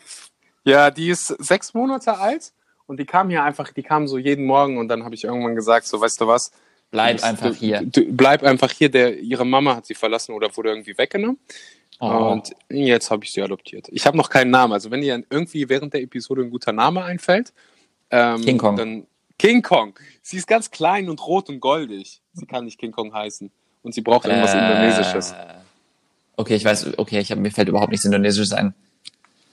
[0.66, 2.52] Ja, die ist sechs Monate alt
[2.88, 5.56] und die kam hier einfach, die kam so jeden Morgen und dann habe ich irgendwann
[5.56, 6.52] gesagt, so weißt du was,
[6.94, 7.82] Bleib das, einfach hier.
[7.82, 8.88] Du, bleib einfach hier.
[8.88, 11.40] Der, ihre Mama hat sie verlassen oder wurde irgendwie weggenommen.
[12.00, 12.06] Oh.
[12.06, 13.88] Und jetzt habe ich sie adoptiert.
[13.92, 14.74] Ich habe noch keinen Namen.
[14.74, 17.52] Also wenn ihr irgendwie während der Episode ein guter Name einfällt,
[18.12, 18.76] ähm, King Kong.
[18.76, 19.08] Dann
[19.40, 19.96] King Kong.
[20.22, 22.22] Sie ist ganz klein und rot und goldig.
[22.34, 23.50] Sie kann nicht King Kong heißen.
[23.82, 25.34] Und sie braucht irgendwas äh, Indonesisches.
[26.36, 28.76] Okay, ich weiß, okay, ich hab, mir fällt überhaupt nichts Indonesisches ein.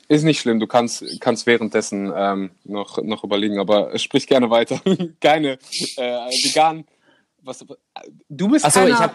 [0.09, 4.79] Ist nicht schlimm, du kannst, kannst währenddessen ähm, noch, noch überlegen, aber sprich gerne weiter.
[5.21, 5.53] Keine
[5.97, 6.85] äh, veganen
[7.43, 7.65] was,
[8.29, 9.13] du bist so, keiner,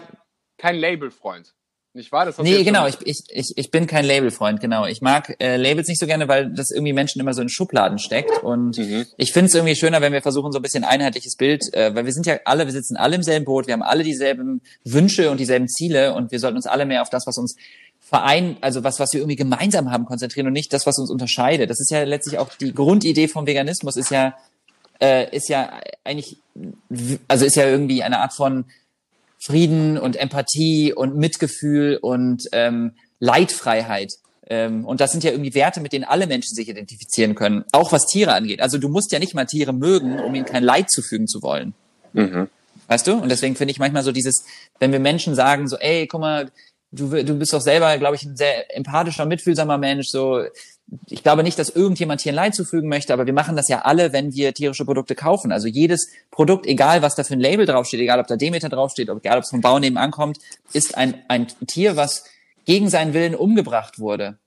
[0.58, 1.54] kein Labelfreund.
[1.96, 2.26] Nicht wahr?
[2.26, 2.86] Das nee, genau.
[2.86, 4.84] Ich, ich, ich, ich bin kein Labelfreund, genau.
[4.84, 7.98] Ich mag äh, Labels nicht so gerne, weil das irgendwie Menschen immer so in Schubladen
[7.98, 8.42] steckt.
[8.42, 9.06] Und mhm.
[9.16, 12.04] ich finde es irgendwie schöner, wenn wir versuchen, so ein bisschen einheitliches Bild, äh, weil
[12.04, 15.30] wir sind ja alle, wir sitzen alle im selben Boot, wir haben alle dieselben Wünsche
[15.30, 17.56] und dieselben Ziele und wir sollten uns alle mehr auf das, was uns
[17.98, 21.70] verein, also was, was wir irgendwie gemeinsam haben, konzentrieren und nicht das, was uns unterscheidet.
[21.70, 24.34] Das ist ja letztlich auch die Grundidee vom Veganismus, ist ja,
[25.00, 26.38] äh, ist ja eigentlich,
[27.28, 28.64] also ist ja irgendwie eine Art von
[29.38, 34.14] Frieden und Empathie und Mitgefühl und ähm, Leidfreiheit.
[34.48, 37.92] Ähm, und das sind ja irgendwie Werte, mit denen alle Menschen sich identifizieren können, auch
[37.92, 38.60] was Tiere angeht.
[38.60, 41.74] Also du musst ja nicht mal Tiere mögen, um ihnen kein Leid zufügen zu wollen.
[42.12, 42.48] Mhm.
[42.88, 43.14] Weißt du?
[43.14, 44.44] Und deswegen finde ich manchmal so dieses,
[44.78, 46.50] wenn wir Menschen sagen, so, ey, guck mal,
[46.92, 50.44] du, du bist doch selber, glaube ich, ein sehr empathischer, mitfühlsamer Mensch, so,
[51.08, 53.82] ich glaube nicht, dass irgendjemand hier ein Leid zufügen möchte, aber wir machen das ja
[53.82, 55.50] alle, wenn wir tierische Produkte kaufen.
[55.50, 59.08] Also jedes Produkt, egal was da für ein Label draufsteht, egal ob da Demeter draufsteht,
[59.08, 60.38] egal ob es vom Bau nebenan kommt,
[60.72, 62.24] ist ein, ein Tier, was
[62.64, 64.38] gegen seinen Willen umgebracht wurde.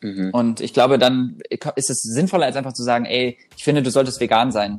[0.00, 0.30] Mhm.
[0.32, 1.40] Und ich glaube, dann
[1.76, 4.78] ist es sinnvoller, als einfach zu sagen, ey, ich finde, du solltest vegan sein.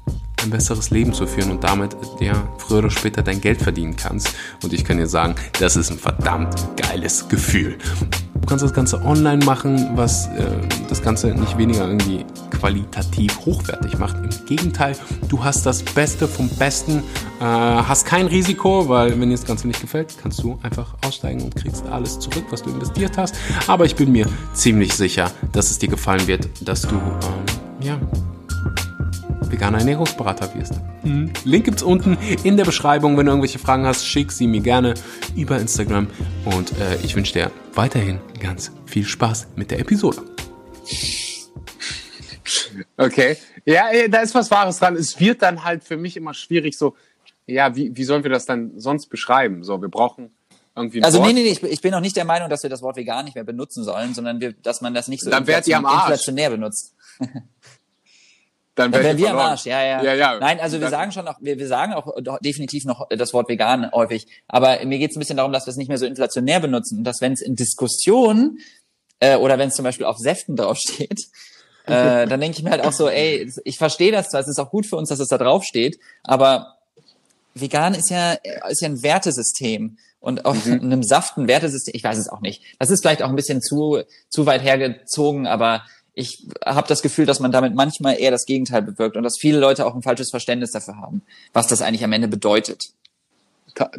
[0.43, 4.33] ein besseres Leben zu führen und damit ja früher oder später dein Geld verdienen kannst.
[4.63, 7.77] Und ich kann dir sagen, das ist ein verdammt geiles Gefühl.
[8.33, 10.45] Du kannst das Ganze online machen, was äh,
[10.89, 14.17] das Ganze nicht weniger irgendwie qualitativ hochwertig macht.
[14.17, 14.95] Im Gegenteil,
[15.29, 17.03] du hast das Beste vom Besten,
[17.39, 21.41] äh, hast kein Risiko, weil wenn dir das Ganze nicht gefällt, kannst du einfach aussteigen
[21.41, 23.35] und kriegst alles zurück, was du investiert hast.
[23.67, 27.99] Aber ich bin mir ziemlich sicher, dass es dir gefallen wird, dass du ähm, ja
[29.51, 30.73] veganer Ernährungsberater wirst.
[31.03, 31.31] Mhm.
[31.43, 33.17] Link gibt's unten in der Beschreibung.
[33.17, 34.93] Wenn du irgendwelche Fragen hast, schick sie mir gerne
[35.35, 36.07] über Instagram.
[36.45, 40.23] Und äh, ich wünsche dir weiterhin ganz viel Spaß mit der Episode.
[42.97, 43.37] Okay.
[43.65, 44.95] Ja, da ist was Wahres dran.
[44.95, 46.95] Es wird dann halt für mich immer schwierig, so,
[47.45, 49.63] ja, wie, wie sollen wir das dann sonst beschreiben?
[49.63, 50.31] So, wir brauchen
[50.75, 51.03] irgendwie.
[51.03, 51.27] Also, Wort.
[51.27, 53.25] nee, nee, nee, ich, ich bin noch nicht der Meinung, dass wir das Wort vegan
[53.25, 56.95] nicht mehr benutzen sollen, sondern wir, dass man das nicht so dann inflationär benutzt.
[58.75, 60.01] Dann, wären wir am Arsch, ja, ja.
[60.01, 60.39] ja, ja.
[60.39, 63.91] Nein, also wir sagen schon noch, wir, wir sagen auch definitiv noch das Wort vegan
[63.91, 64.27] häufig.
[64.47, 66.99] Aber mir geht es ein bisschen darum, dass wir es nicht mehr so inflationär benutzen
[66.99, 68.59] und dass wenn es in Diskussionen
[69.19, 71.19] äh, oder wenn es zum Beispiel auf Säften draufsteht,
[71.85, 74.59] äh, dann denke ich mir halt auch so, ey, ich verstehe das zwar, es ist
[74.59, 76.77] auch gut für uns, dass es da draufsteht, aber
[77.53, 78.33] vegan ist ja,
[78.69, 80.73] ist ja ein Wertesystem und auch mhm.
[80.81, 82.63] einem Saft ein Wertesystem, ich weiß es auch nicht.
[82.79, 87.25] Das ist vielleicht auch ein bisschen zu, zu weit hergezogen, aber ich habe das Gefühl,
[87.25, 90.29] dass man damit manchmal eher das Gegenteil bewirkt und dass viele Leute auch ein falsches
[90.29, 91.21] Verständnis dafür haben,
[91.53, 92.91] was das eigentlich am Ende bedeutet.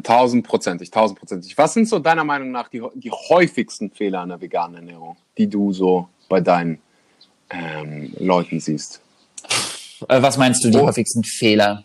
[0.02, 1.56] Tausendprozentig, tausendprozentig.
[1.56, 5.48] Was sind so deiner Meinung nach die, die häufigsten Fehler an der veganen Ernährung, die
[5.48, 6.78] du so bei deinen
[7.48, 9.00] ähm, Leuten siehst?
[10.08, 10.86] Äh, was meinst du, die oh.
[10.86, 11.84] häufigsten Fehler?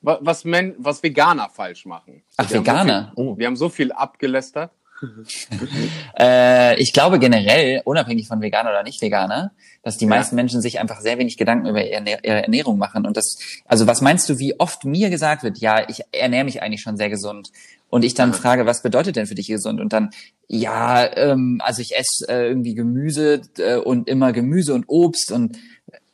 [0.00, 2.24] Was, was, Men was Veganer falsch machen?
[2.36, 3.12] Ach, wir Veganer?
[3.14, 3.38] So viel, oh.
[3.38, 4.72] Wir haben so viel abgelästert.
[6.18, 10.10] äh, ich glaube generell, unabhängig von Veganer oder nicht Veganer, dass die ja.
[10.10, 13.06] meisten Menschen sich einfach sehr wenig Gedanken über ihre Ernährung machen.
[13.06, 16.62] Und das, also was meinst du, wie oft mir gesagt wird, ja, ich ernähre mich
[16.62, 17.50] eigentlich schon sehr gesund.
[17.88, 18.34] Und ich dann mhm.
[18.34, 19.80] frage, was bedeutet denn für dich gesund?
[19.80, 20.10] Und dann,
[20.48, 25.58] ja, ähm, also ich esse äh, irgendwie Gemüse äh, und immer Gemüse und Obst und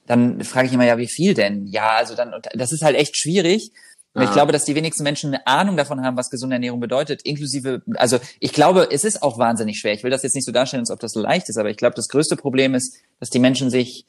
[0.06, 1.66] dann frage ich immer, ja, wie viel denn?
[1.66, 3.72] Ja, also dann, das ist halt echt schwierig.
[4.14, 7.22] Und ich glaube, dass die wenigsten Menschen eine Ahnung davon haben, was gesunde Ernährung bedeutet,
[7.22, 9.92] inklusive, also ich glaube, es ist auch wahnsinnig schwer.
[9.92, 11.94] Ich will das jetzt nicht so darstellen, als ob das leicht ist, aber ich glaube,
[11.94, 14.06] das größte Problem ist, dass die Menschen sich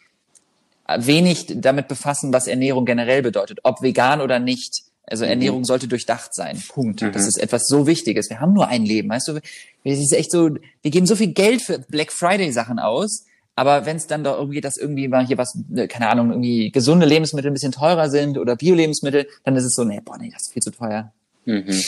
[0.98, 4.84] wenig damit befassen, was Ernährung generell bedeutet, ob vegan oder nicht.
[5.06, 5.32] Also mhm.
[5.32, 6.62] Ernährung sollte durchdacht sein.
[6.70, 7.02] Punkt.
[7.02, 7.12] Mhm.
[7.12, 8.30] Das ist etwas so Wichtiges.
[8.30, 9.40] Wir haben nur ein Leben, weißt du?
[9.84, 10.50] Es ist echt so,
[10.82, 13.26] wir geben so viel Geld für Black Friday Sachen aus,
[13.60, 16.72] aber wenn es dann doch irgendwie, dass irgendwie mal hier was, ne, keine Ahnung, irgendwie
[16.72, 20.30] gesunde Lebensmittel ein bisschen teurer sind oder Bio-Lebensmittel, dann ist es so, nee, boah, nee,
[20.32, 21.12] das ist viel zu teuer.
[21.44, 21.84] Mhm.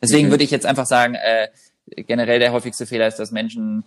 [0.00, 0.30] Deswegen mhm.
[0.30, 1.48] würde ich jetzt einfach sagen, äh,
[2.06, 3.82] generell der häufigste Fehler ist, dass Menschen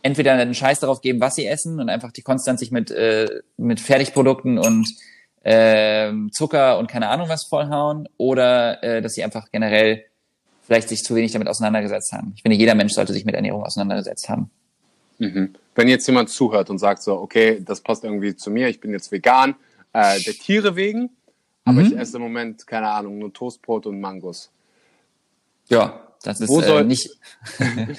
[0.00, 3.28] entweder einen Scheiß darauf geben, was sie essen und einfach die konstant sich mit, äh,
[3.58, 4.88] mit Fertigprodukten und
[5.42, 10.06] äh, Zucker und keine Ahnung was vollhauen oder äh, dass sie einfach generell
[10.62, 12.32] vielleicht sich zu wenig damit auseinandergesetzt haben.
[12.34, 14.50] Ich finde, jeder Mensch sollte sich mit Ernährung auseinandergesetzt haben.
[15.18, 15.54] Mhm.
[15.74, 18.92] Wenn jetzt jemand zuhört und sagt so, okay, das passt irgendwie zu mir, ich bin
[18.92, 19.54] jetzt vegan,
[19.92, 21.10] äh, der Tiere wegen,
[21.64, 21.86] aber mhm.
[21.86, 24.50] ich esse im Moment, keine Ahnung, nur Toastbrot und Mangos.
[25.68, 26.09] Ja.
[26.22, 27.08] Das ist Wo soll- äh, nicht.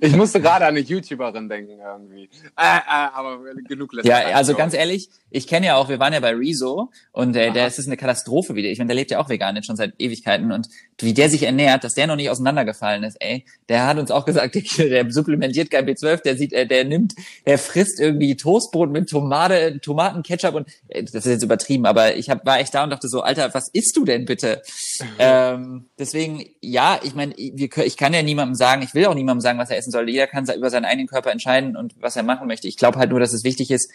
[0.00, 2.24] Ich musste gerade an eine YouTuberin denken irgendwie.
[2.56, 3.38] Äh, äh, aber
[3.68, 4.34] genug Ja, Lästerei.
[4.34, 4.58] also So.
[4.58, 7.52] ganz ehrlich, ich kenne ja auch, wir waren ja bei Rezo und äh, Aha.
[7.52, 8.68] der es ist eine Katastrophe wieder.
[8.68, 10.68] Ich meine, der lebt ja auch vegan jetzt schon seit Ewigkeiten und
[11.00, 13.44] wie der sich ernährt, dass der noch nicht auseinandergefallen ist, ey.
[13.68, 17.14] Der hat uns auch gesagt, der, der supplementiert kein B12, der sieht, äh, der nimmt,
[17.46, 22.16] der frisst irgendwie Toastbrot mit Tomate, Tomaten, Ketchup und äh, das ist jetzt übertrieben, aber
[22.16, 24.62] ich hab, war echt da und dachte so, Alter, was isst du denn bitte?
[25.18, 29.58] ähm, deswegen, ja, ich meine, ich kann ja niemandem sagen, ich will auch niemandem sagen,
[29.58, 30.08] was er essen soll.
[30.08, 32.68] Jeder kann über seinen eigenen Körper entscheiden und was er machen möchte.
[32.68, 33.90] Ich glaube halt nur, dass es wichtig ist,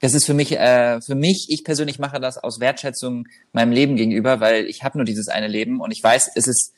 [0.00, 3.96] das ist für mich, äh, für mich, ich persönlich mache das aus Wertschätzung meinem Leben
[3.96, 6.74] gegenüber, weil ich habe nur dieses eine Leben und ich weiß, es ist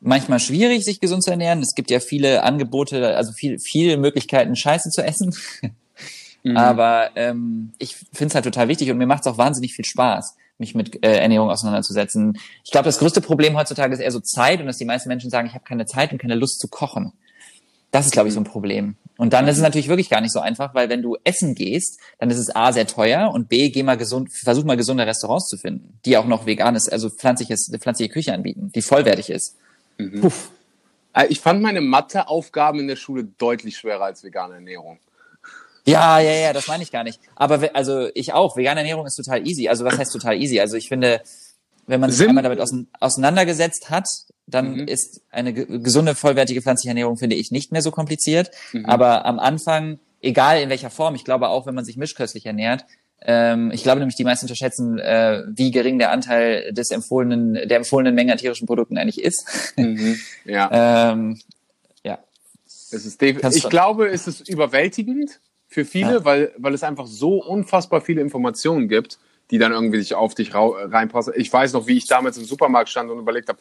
[0.00, 1.60] manchmal schwierig, sich gesund zu ernähren.
[1.60, 5.32] Es gibt ja viele Angebote, also viel, viele Möglichkeiten, Scheiße zu essen.
[6.42, 6.56] Mhm.
[6.56, 9.84] Aber ähm, ich finde es halt total wichtig und mir macht es auch wahnsinnig viel
[9.84, 12.38] Spaß, mich mit äh, Ernährung auseinanderzusetzen.
[12.64, 15.30] Ich glaube, das größte Problem heutzutage ist eher so Zeit und dass die meisten Menschen
[15.30, 17.12] sagen, ich habe keine Zeit und keine Lust zu kochen.
[17.90, 18.96] Das ist, glaube ich, so ein Problem.
[19.16, 21.98] Und dann ist es natürlich wirklich gar nicht so einfach, weil wenn du essen gehst,
[22.18, 25.48] dann ist es A sehr teuer und B, geh mal gesund, versuch mal gesunde Restaurants
[25.48, 29.56] zu finden, die auch noch veganes, also pflanzliches, pflanzliche Küche anbieten, die vollwertig ist.
[30.20, 30.50] Puff.
[31.14, 34.98] Äh, Ich fand meine Matheaufgaben in der Schule deutlich schwerer als vegane Ernährung.
[35.86, 37.20] Ja, ja, ja, das meine ich gar nicht.
[37.36, 38.56] Aber we- also ich auch.
[38.56, 39.68] Vegane Ernährung ist total easy.
[39.68, 40.58] Also was heißt total easy?
[40.60, 41.20] Also ich finde,
[41.86, 44.08] wenn man sich Sim- einmal damit ausein- auseinandergesetzt hat,
[44.48, 44.88] dann Mhm.
[44.88, 48.50] ist eine ge- gesunde, vollwertige pflanzliche Ernährung, finde ich, nicht mehr so kompliziert.
[48.72, 48.86] Mhm.
[48.86, 52.84] Aber am Anfang, egal in welcher Form, ich glaube auch, wenn man sich mischköstlich ernährt,
[53.22, 57.78] ähm, ich glaube nämlich, die meisten unterschätzen, äh, wie gering der Anteil des empfohlenen, der
[57.78, 59.46] empfohlenen Menge an tierischen Produkten eigentlich ist.
[59.76, 60.18] Mhm.
[60.44, 61.40] Ja, ähm,
[62.04, 62.18] ja.
[62.66, 65.40] es ist def- ich glaube, es ist überwältigend
[65.76, 66.24] für viele, Ja.
[66.24, 69.18] weil, weil es einfach so unfassbar viele Informationen gibt,
[69.50, 71.34] die dann irgendwie sich auf dich reinpassen.
[71.36, 73.58] Ich weiß noch, wie ich damals im Supermarkt stand und überlegt habe,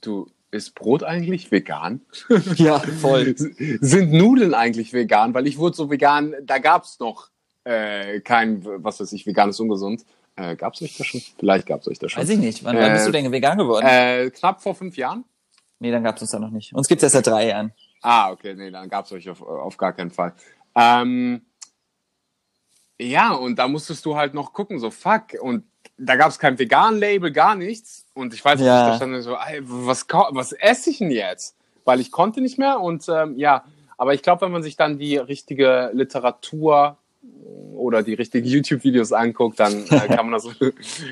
[0.00, 2.00] du, ist Brot eigentlich vegan?
[2.56, 3.34] Ja, voll.
[3.36, 5.34] Sind Nudeln eigentlich vegan?
[5.34, 7.28] Weil ich wurde so vegan, da gab's noch
[7.64, 10.06] äh, kein, was weiß ich, veganes ungesund.
[10.36, 11.20] Äh, gab's euch das schon?
[11.38, 12.22] Vielleicht gab's euch das schon.
[12.22, 12.64] Weiß ich nicht.
[12.64, 13.84] Wann, wann bist Äh, du denn vegan geworden?
[13.86, 15.24] Äh, knapp vor fünf Jahren?
[15.80, 16.72] nee, dann gab es uns da noch nicht.
[16.72, 17.72] Uns gibt's erst seit drei Jahren.
[18.02, 20.32] Ah, okay, nee, dann gab's euch auf, auf gar keinen Fall.
[20.74, 21.42] Ähm,
[23.00, 25.34] ja, und da musstest du halt noch gucken, so fuck.
[25.40, 25.64] Und
[25.98, 28.06] da gab's kein Vegan-Label, gar nichts.
[28.14, 28.88] Und ich weiß nicht, Ja.
[28.88, 31.56] da stand so, ey, was, was esse ich denn jetzt?
[31.84, 33.64] Weil ich konnte nicht mehr und ähm, ja,
[33.98, 36.96] aber ich glaube, wenn man sich dann die richtige Literatur
[37.82, 40.46] oder die richtigen YouTube-Videos anguckt, dann äh, kann man das,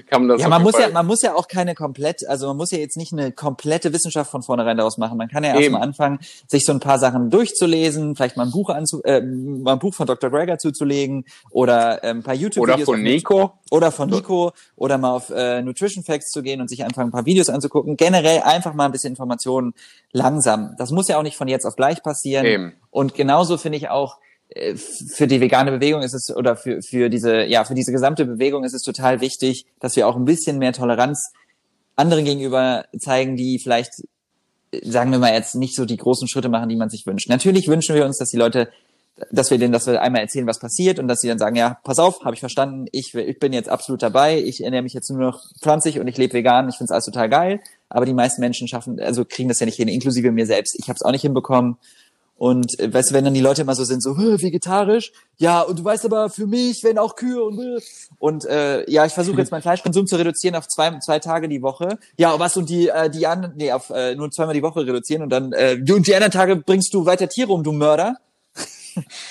[0.06, 2.56] kann man das Ja, man muss ja, man muss ja auch keine komplett, also man
[2.56, 5.18] muss ja jetzt nicht eine komplette Wissenschaft von vornherein daraus machen.
[5.18, 8.70] Man kann ja erstmal anfangen, sich so ein paar Sachen durchzulesen, vielleicht mal ein Buch
[8.70, 10.30] anzu, äh, mal ein Buch von Dr.
[10.30, 12.78] Greger zuzulegen oder ähm, ein paar YouTube-Videos.
[12.78, 13.52] oder von Nico.
[13.70, 17.10] Oder von Nico oder mal auf äh, Nutrition Facts zu gehen und sich einfach ein
[17.10, 17.96] paar Videos anzugucken.
[17.96, 19.74] Generell einfach mal ein bisschen Informationen
[20.12, 20.74] langsam.
[20.78, 22.46] Das muss ja auch nicht von jetzt auf gleich passieren.
[22.46, 22.72] Eben.
[22.90, 27.08] Und genauso finde ich auch, äh, für die vegane Bewegung ist es, oder für, für
[27.08, 30.58] diese, ja, für diese gesamte Bewegung ist es total wichtig, dass wir auch ein bisschen
[30.58, 31.32] mehr Toleranz
[31.96, 33.92] anderen gegenüber zeigen, die vielleicht,
[34.72, 37.28] äh, sagen wir mal jetzt, nicht so die großen Schritte machen, die man sich wünscht.
[37.28, 38.70] Natürlich wünschen wir uns, dass die Leute,
[39.30, 41.78] dass wir denen, dass wir einmal erzählen, was passiert und dass sie dann sagen, ja,
[41.84, 45.10] pass auf, habe ich verstanden, ich, ich bin jetzt absolut dabei, ich ernähre mich jetzt
[45.10, 47.60] nur noch pflanzlich und ich lebe vegan, ich finde es alles total geil.
[47.88, 50.76] Aber die meisten Menschen schaffen, also kriegen das ja nicht hin, inklusive mir selbst.
[50.78, 51.76] Ich habe es auch nicht hinbekommen.
[52.40, 55.60] Und äh, weißt du, wenn dann die Leute immer so sind, so "Hä, vegetarisch, ja,
[55.60, 57.82] und du weißt aber, für mich werden auch Kühe und äh."
[58.18, 61.60] und äh, ja, ich versuche jetzt meinen Fleischkonsum zu reduzieren auf zwei, zwei Tage die
[61.60, 61.98] Woche.
[62.16, 65.22] Ja, was und die äh, die anderen, nee, auf äh, nur zweimal die Woche reduzieren
[65.22, 68.16] und dann äh, und die anderen Tage bringst du weiter Tiere um, du Mörder.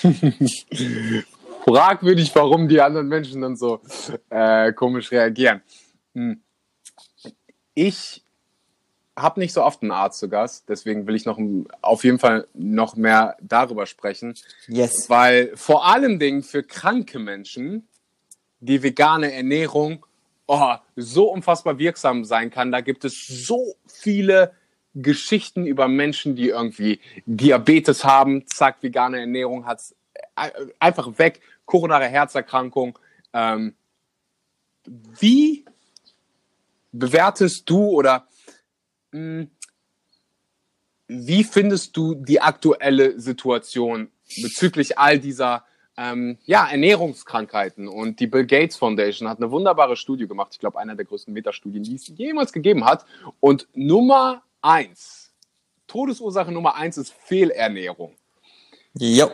[1.65, 3.81] fragwürdig, warum die anderen Menschen dann so
[4.29, 5.61] äh, komisch reagieren.
[6.13, 6.43] Hm.
[7.73, 8.23] Ich
[9.21, 11.39] habe nicht so oft einen Arzt zu Gast, deswegen will ich noch
[11.81, 14.35] auf jeden Fall noch mehr darüber sprechen,
[14.67, 15.09] Yes.
[15.09, 17.87] weil vor allem Dingen für kranke Menschen
[18.59, 20.05] die vegane Ernährung
[20.49, 22.71] oh, so unfassbar wirksam sein kann.
[22.71, 24.53] Da gibt es so viele
[24.95, 29.95] Geschichten über Menschen, die irgendwie Diabetes haben, zack, vegane Ernährung hat's
[30.35, 30.49] äh,
[30.79, 32.97] einfach weg, koronare Herzerkrankung.
[33.31, 33.75] Ähm,
[35.19, 35.65] wie
[36.91, 38.27] bewertest du oder
[41.07, 44.09] wie findest du die aktuelle Situation
[44.41, 45.65] bezüglich all dieser
[45.97, 47.87] ähm, ja, Ernährungskrankheiten?
[47.87, 50.49] Und die Bill Gates Foundation hat eine wunderbare Studie gemacht.
[50.53, 53.05] Ich glaube, einer der größten Metastudien, die es jemals gegeben hat.
[53.39, 55.31] Und Nummer eins,
[55.87, 58.13] Todesursache Nummer eins ist Fehlernährung.
[58.93, 59.31] Jo.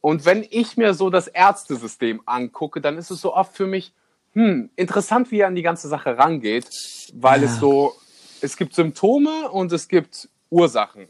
[0.00, 3.92] Und wenn ich mir so das Ärztesystem angucke, dann ist es so oft für mich,
[4.34, 6.68] hm, interessant, wie er an die ganze Sache rangeht,
[7.14, 7.60] weil es Ja.
[7.60, 7.94] so,
[8.40, 11.08] es gibt Symptome und es gibt Ursachen.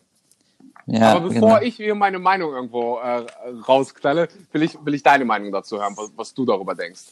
[0.86, 1.60] Ja, Aber bevor genau.
[1.62, 3.26] ich hier meine Meinung irgendwo äh,
[3.66, 7.02] rausknalle, will ich, will ich deine Meinung dazu hören, was, was du darüber denkst.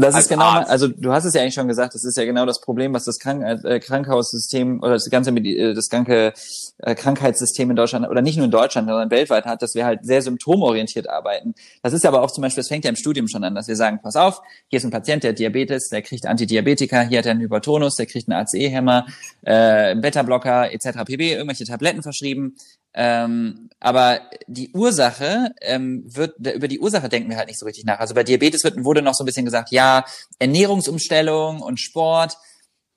[0.00, 0.70] Das ist genau, Arzt.
[0.70, 3.04] also du hast es ja eigentlich schon gesagt, das ist ja genau das Problem, was
[3.04, 6.32] das Krank äh, Krankenhaussystem oder das ganze äh, das ganze
[6.78, 10.04] äh, Krankheitssystem in Deutschland oder nicht nur in Deutschland, sondern weltweit hat, dass wir halt
[10.04, 11.54] sehr symptomorientiert arbeiten.
[11.82, 13.76] Das ist aber auch zum Beispiel, das fängt ja im Studium schon an, dass wir
[13.76, 17.26] sagen, pass auf, hier ist ein Patient, der hat Diabetes, der kriegt Antidiabetika, hier hat
[17.26, 19.06] er einen Hypertonus, der kriegt einen ACE-Hämmer,
[19.42, 21.04] äh, einen Beta-Blocker etc.
[21.06, 22.54] pp, irgendwelche Tabletten verschrieben.
[22.94, 27.84] Ähm, aber die Ursache ähm, wird über die Ursache denken wir halt nicht so richtig
[27.84, 28.00] nach.
[28.00, 30.04] Also bei Diabetes wird, wurde noch so ein bisschen gesagt, ja
[30.38, 32.36] Ernährungsumstellung und Sport,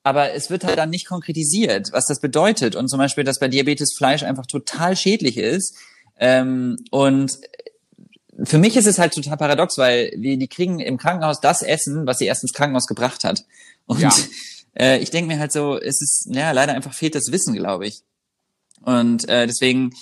[0.02, 3.48] aber es wird halt dann nicht konkretisiert, was das bedeutet und zum Beispiel, dass bei
[3.48, 5.76] Diabetes Fleisch einfach total schädlich ist
[6.18, 7.38] ähm, und
[8.44, 12.06] für mich ist es halt total paradox, weil die, die kriegen im Krankenhaus das Essen,
[12.06, 13.44] was sie erst ins Krankenhaus gebracht hat.
[13.86, 14.12] Und Ja.
[14.74, 17.86] äh, ich denke mir halt so, es ist, ja, leider einfach fehlt das Wissen, glaube
[17.86, 18.02] ich.
[18.84, 19.92] Und äh, deswegen,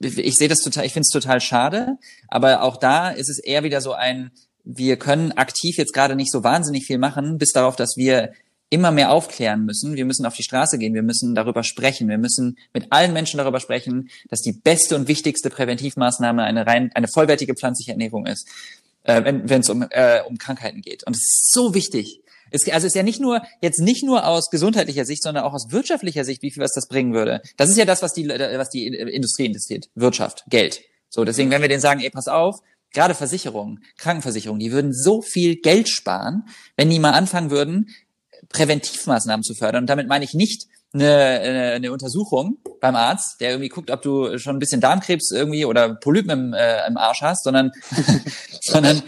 [0.00, 1.96] ich sehe das total, ich finde es total schade,
[2.28, 4.30] aber auch da ist es eher wieder so ein,
[4.64, 8.32] wir können aktiv jetzt gerade nicht so wahnsinnig viel machen, bis darauf, dass wir
[8.70, 9.96] immer mehr aufklären müssen.
[9.96, 13.38] Wir müssen auf die Straße gehen, wir müssen darüber sprechen, wir müssen mit allen Menschen
[13.38, 18.46] darüber sprechen, dass die beste und wichtigste Präventivmaßnahme eine rein, eine vollwertige pflanzliche Ernährung ist,
[19.04, 21.06] äh, wenn es um, äh, um Krankheiten geht.
[21.06, 22.20] Und es ist so wichtig.
[22.50, 25.70] Es, also ist ja nicht nur, jetzt nicht nur aus gesundheitlicher Sicht, sondern auch aus
[25.70, 27.42] wirtschaftlicher Sicht, wie viel was das bringen würde.
[27.56, 29.88] Das ist ja das, was die, was die Industrie investiert.
[29.94, 30.80] Wirtschaft, Geld.
[31.08, 32.60] So, deswegen, wenn wir denen sagen, ey, pass auf,
[32.92, 36.44] gerade Versicherungen, Krankenversicherungen, die würden so viel Geld sparen,
[36.76, 37.88] wenn die mal anfangen würden,
[38.48, 39.84] Präventivmaßnahmen zu fördern.
[39.84, 44.00] Und damit meine ich nicht eine, eine, eine Untersuchung beim Arzt, der irgendwie guckt, ob
[44.02, 47.72] du schon ein bisschen Darmkrebs irgendwie oder Polypen im, äh, im Arsch hast, sondern,
[48.60, 49.02] sondern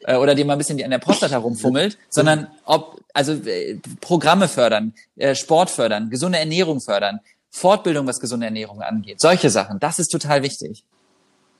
[0.00, 3.78] äh, oder dir mal ein bisschen die- an der Prostata rumfummelt, sondern ob also äh,
[4.00, 7.20] Programme fördern, äh, Sport fördern, gesunde Ernährung fördern,
[7.50, 10.84] Fortbildung, was gesunde Ernährung angeht, solche Sachen, das ist total wichtig.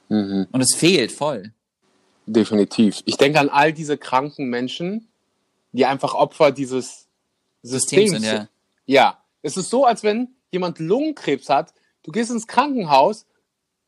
[0.09, 0.47] Mhm.
[0.51, 1.53] Und es fehlt voll.
[2.27, 3.03] Definitiv.
[3.05, 5.09] Ich denke an all diese kranken Menschen,
[5.73, 7.07] die einfach Opfer dieses
[7.63, 8.49] System Systems sind, ja.
[8.87, 13.27] Ja, es ist so, als wenn jemand Lungenkrebs hat, du gehst ins Krankenhaus,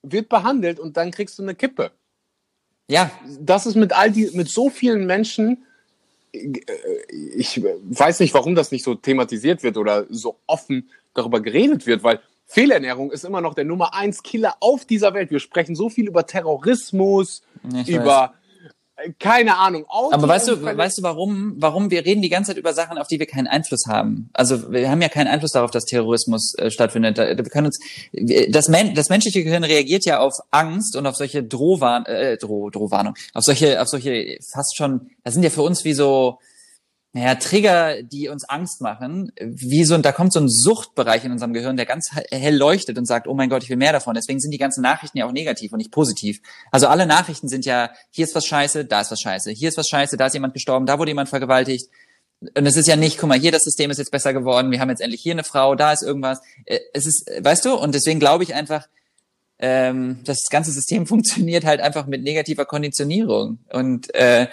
[0.03, 1.91] wird behandelt und dann kriegst du eine Kippe.
[2.89, 5.65] Ja, Das ist mit all die, mit so vielen Menschen,
[6.33, 6.61] äh,
[7.37, 12.03] ich weiß nicht, warum das nicht so thematisiert wird oder so offen darüber geredet wird,
[12.03, 15.31] weil Fehlernährung ist immer noch der Nummer eins Killer auf dieser Welt.
[15.31, 17.43] Wir sprechen so viel über Terrorismus,
[17.75, 18.44] Ich über äh,
[19.19, 19.87] keine Ahnung.
[19.89, 23.09] Aber weißt du, weißt du, warum, warum wir reden die ganze Zeit über Sachen, auf
[23.09, 24.31] die wir keinen Einfluss haben?
[24.33, 27.19] Also wir haben ja keinen Einfluss darauf, dass Terrorismus äh, stattfindet.
[27.19, 27.79] Wir können uns,
[28.49, 32.71] das, Men das menschliche Gehirn reagiert ja auf Angst und auf solche Drohwarn, äh, Droh,
[32.71, 36.39] Drohwarnung, auf solche, auf solche fast schon, das sind ja für uns wie so,
[37.17, 41.53] naja, Trigger, die uns Angst machen, wie so, da kommt so ein Suchtbereich in unserem
[41.55, 44.15] Gehirn, der ganz he- hell leuchtet und sagt, oh mein Gott, ich will mehr davon.
[44.15, 46.41] Deswegen sind die ganzen Nachrichten ja auch negativ und nicht positiv.
[46.73, 49.79] Also alle Nachrichten sind ja, hier ist was scheiße, da ist was scheiße, hier ist
[49.79, 51.89] was scheiße, da ist jemand gestorben, da wurde jemand vergewaltigt.
[52.57, 54.81] Und es ist ja nicht, guck mal, hier das System ist jetzt besser geworden, wir
[54.81, 56.41] haben jetzt endlich hier eine Frau, da ist irgendwas.
[56.67, 58.89] Äh, Es ist, äh, weißt du, und deswegen glaube ich einfach,
[59.61, 63.61] ähm, das ganze System funktioniert halt einfach mit negativer Konditionierung.
[63.73, 64.49] Und äh,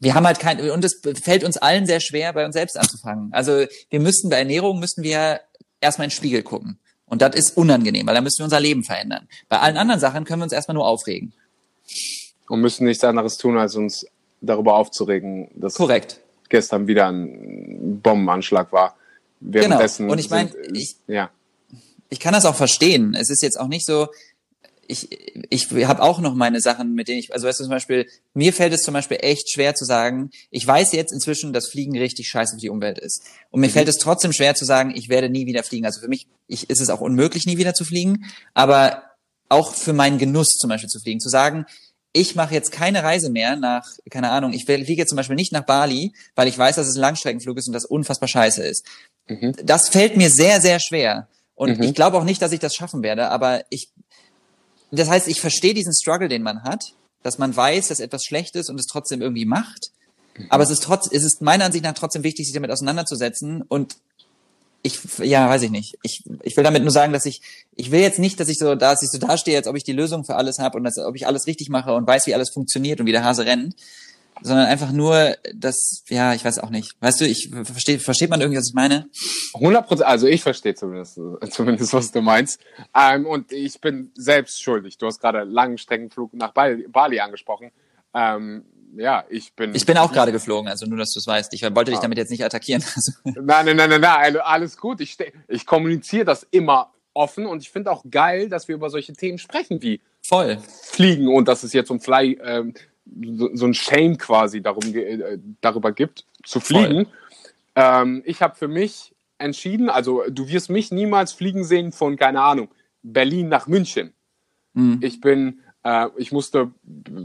[0.00, 3.32] wir haben halt kein, und es fällt uns allen sehr schwer, bei uns selbst anzufangen.
[3.32, 5.40] Also wir müssten bei Ernährung müssten wir
[5.80, 6.78] erstmal in den Spiegel gucken.
[7.06, 9.28] Und das ist unangenehm, weil da müssen wir unser Leben verändern.
[9.48, 11.32] Bei allen anderen Sachen können wir uns erstmal nur aufregen.
[12.48, 14.06] und müssen nichts anderes tun, als uns
[14.40, 16.20] darüber aufzuregen, dass Korrekt.
[16.48, 18.96] gestern wieder ein Bombenanschlag war.
[19.40, 20.12] Währenddessen Genau.
[20.12, 21.30] Und ich mein, sind- ich- ja.
[22.08, 23.14] ich kann das auch verstehen.
[23.14, 24.08] Es ist jetzt auch nicht so,
[24.88, 25.08] ich,
[25.50, 28.52] ich habe auch noch meine Sachen, mit denen ich, also weißt du zum Beispiel, mir
[28.52, 32.28] fällt es zum Beispiel echt schwer zu sagen, ich weiß jetzt inzwischen, dass Fliegen richtig
[32.28, 33.22] scheiße für die Umwelt ist.
[33.50, 35.86] Und mir fällt es trotzdem schwer zu sagen, ich werde nie wieder fliegen.
[35.86, 38.24] Also für mich ich, ist es auch unmöglich, nie wieder zu fliegen.
[38.54, 39.02] Aber
[39.48, 41.66] auch für meinen Genuss zum Beispiel zu fliegen, zu sagen,
[42.12, 45.50] ich mache jetzt keine Reise mehr nach, keine Ahnung, ich fliege jetzt zum Beispiel nicht
[45.52, 48.86] nach Bali, weil ich weiß, dass es ein Langstreckenflug ist und das unfassbar scheiße ist.
[49.64, 51.28] Das fällt mir sehr, sehr schwer.
[51.56, 51.84] Und Mhm.
[51.84, 53.88] ich glaube auch nicht, dass ich das schaffen werde, aber ich,
[54.98, 56.84] das heißt, ich verstehe diesen Struggle, den man hat,
[57.22, 59.90] dass man weiß, dass etwas schlecht ist und es trotzdem irgendwie macht.
[60.50, 63.96] Aber es ist trotz, es ist meiner Ansicht nach trotzdem wichtig, sich damit auseinanderzusetzen und
[64.82, 65.96] ich, ja, weiß ich nicht.
[66.02, 67.40] Ich, ich will damit nur sagen, dass ich,
[67.74, 69.94] ich will jetzt nicht, dass ich so, dass ich so dastehe, als ob ich die
[69.94, 72.50] Lösung für alles habe und als ob ich alles richtig mache und weiß, wie alles
[72.50, 73.74] funktioniert und wie der Hase rennt,
[74.42, 76.92] sondern einfach nur, dass, ja, ich weiß auch nicht.
[77.00, 79.08] Weißt du, ich verstehe, versteht man irgendwie, was ich meine?
[79.54, 81.18] 100 Prozent, also ich verstehe zumindest,
[81.50, 82.60] zumindest, was du meinst.
[82.94, 84.98] Ähm, und ich bin selbst schuldig.
[84.98, 87.70] Du hast gerade Langstreckenflug nach Bali, Bali angesprochen.
[88.14, 88.64] Ähm,
[88.96, 89.74] ja, ich bin.
[89.74, 91.52] Ich bin auch gerade geflogen, also nur, dass du es weißt.
[91.54, 92.02] Ich wollte dich Ah.
[92.02, 92.82] damit jetzt nicht attackieren.
[92.94, 95.00] Also, Nein, nein, nein, nein, nein, alles gut.
[95.00, 95.16] Ich,
[95.48, 99.38] ich kommuniziere das immer offen und ich finde auch geil, dass wir über solche Themen
[99.38, 100.58] sprechen wie voll.
[100.90, 102.74] Fliegen und dass es jetzt um Fly ähm,
[103.06, 107.06] so, so ein Shame quasi darum, äh, darüber gibt, zu fliegen.
[107.74, 112.40] Ähm, ich habe für mich entschieden, also du wirst mich niemals fliegen sehen von, keine
[112.40, 112.68] Ahnung,
[113.02, 114.14] Berlin nach München.
[114.74, 115.00] Mhm.
[115.02, 116.72] Ich bin, äh, ich musste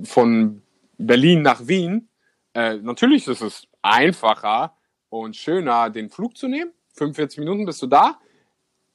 [0.04, 0.62] von
[0.98, 2.10] Berlin nach Wien.
[2.54, 4.76] Äh, natürlich ist es einfacher
[5.10, 6.72] und schöner, den Flug zu nehmen.
[6.96, 8.20] 45 Minuten bist du da.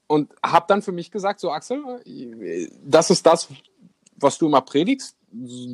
[0.07, 3.49] Und habe dann für mich gesagt, so Axel, äh, das ist das,
[4.17, 5.17] was du immer predigst,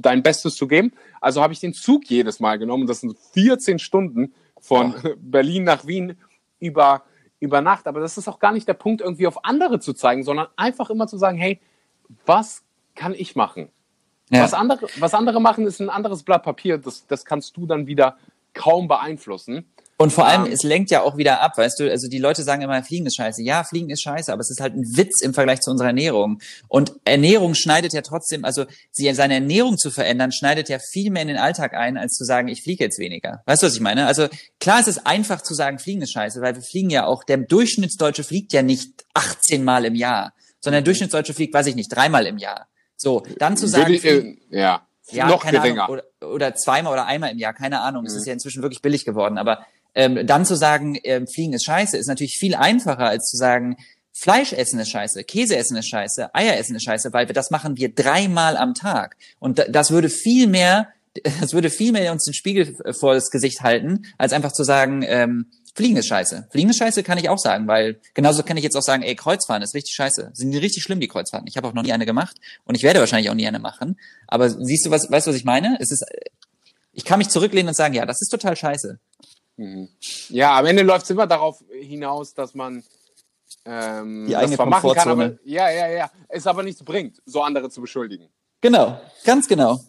[0.00, 0.92] dein Bestes zu geben.
[1.20, 2.86] Also habe ich den Zug jedes Mal genommen.
[2.86, 6.16] Das sind 14 Stunden von Berlin nach Wien
[6.58, 7.02] über,
[7.38, 7.86] über Nacht.
[7.86, 10.90] Aber das ist auch gar nicht der Punkt, irgendwie auf andere zu zeigen, sondern einfach
[10.90, 11.60] immer zu sagen, hey,
[12.26, 12.62] was
[12.94, 13.68] kann ich machen?
[14.30, 14.42] Ja.
[14.42, 16.78] Was, andere, was andere machen, ist ein anderes Blatt Papier.
[16.78, 18.16] Das, das kannst du dann wieder
[18.54, 19.66] kaum beeinflussen.
[20.00, 22.42] Und vor allem, Ähm, es lenkt ja auch wieder ab, weißt du, also die Leute
[22.42, 23.42] sagen immer, Fliegen ist scheiße.
[23.42, 26.40] Ja, Fliegen ist scheiße, aber es ist halt ein Witz im Vergleich zu unserer Ernährung.
[26.68, 31.20] Und Ernährung schneidet ja trotzdem, also sie, seine Ernährung zu verändern, schneidet ja viel mehr
[31.20, 33.42] in den Alltag ein, als zu sagen, ich fliege jetzt weniger.
[33.44, 34.06] Weißt du, was ich meine?
[34.06, 34.28] Also
[34.58, 37.36] klar ist es einfach zu sagen, Fliegen ist scheiße, weil wir fliegen ja auch, der
[37.36, 41.94] Durchschnittsdeutsche fliegt ja nicht 18 Mal im Jahr, sondern der Durchschnittsdeutsche fliegt, weiß ich nicht,
[41.94, 42.68] dreimal im Jahr.
[42.96, 45.84] So, dann zu sagen, ich, Fliegen- äh, ja, ja, noch keine geringer.
[45.88, 48.06] Ahnung, oder, oder zweimal oder einmal im Jahr, keine Ahnung.
[48.06, 48.18] Es Mhm.
[48.20, 49.36] ist ja inzwischen wirklich billig geworden.
[49.38, 53.36] Aber ähm, dann zu sagen, ähm, Fliegen ist scheiße, ist natürlich viel einfacher, als zu
[53.36, 53.76] sagen,
[54.12, 57.50] Fleisch essen ist scheiße, Käse essen ist scheiße, Eier essen ist scheiße, weil wir das
[57.50, 59.16] machen wir dreimal am Tag.
[59.38, 60.88] Und da- das würde viel mehr,
[61.40, 65.02] das würde viel mehr uns den Spiegel vor das Gesicht halten, als einfach zu sagen,
[65.06, 66.48] ähm, Fliegen ist scheiße.
[66.50, 69.14] Fliegen ist scheiße kann ich auch sagen, weil genauso kann ich jetzt auch sagen, ey,
[69.14, 70.30] Kreuzfahren ist richtig scheiße.
[70.34, 71.46] Sind die richtig schlimm, die Kreuzfahrten.
[71.48, 73.96] Ich habe auch noch nie eine gemacht und ich werde wahrscheinlich auch nie eine machen.
[74.26, 75.78] Aber siehst du, was, weißt du, was ich meine?
[75.80, 76.04] Es ist,
[76.92, 78.98] ich kann mich zurücklehnen und sagen, ja, das ist total scheiße.
[80.28, 82.82] Ja, am Ende läuft es immer darauf hinaus, dass man
[83.66, 85.24] ähm, Die eigene machen kann, Komfortzone.
[85.24, 88.28] aber, ja, ja, ja, es aber nichts bringt, so andere zu beschuldigen.
[88.60, 89.80] Genau, ganz genau.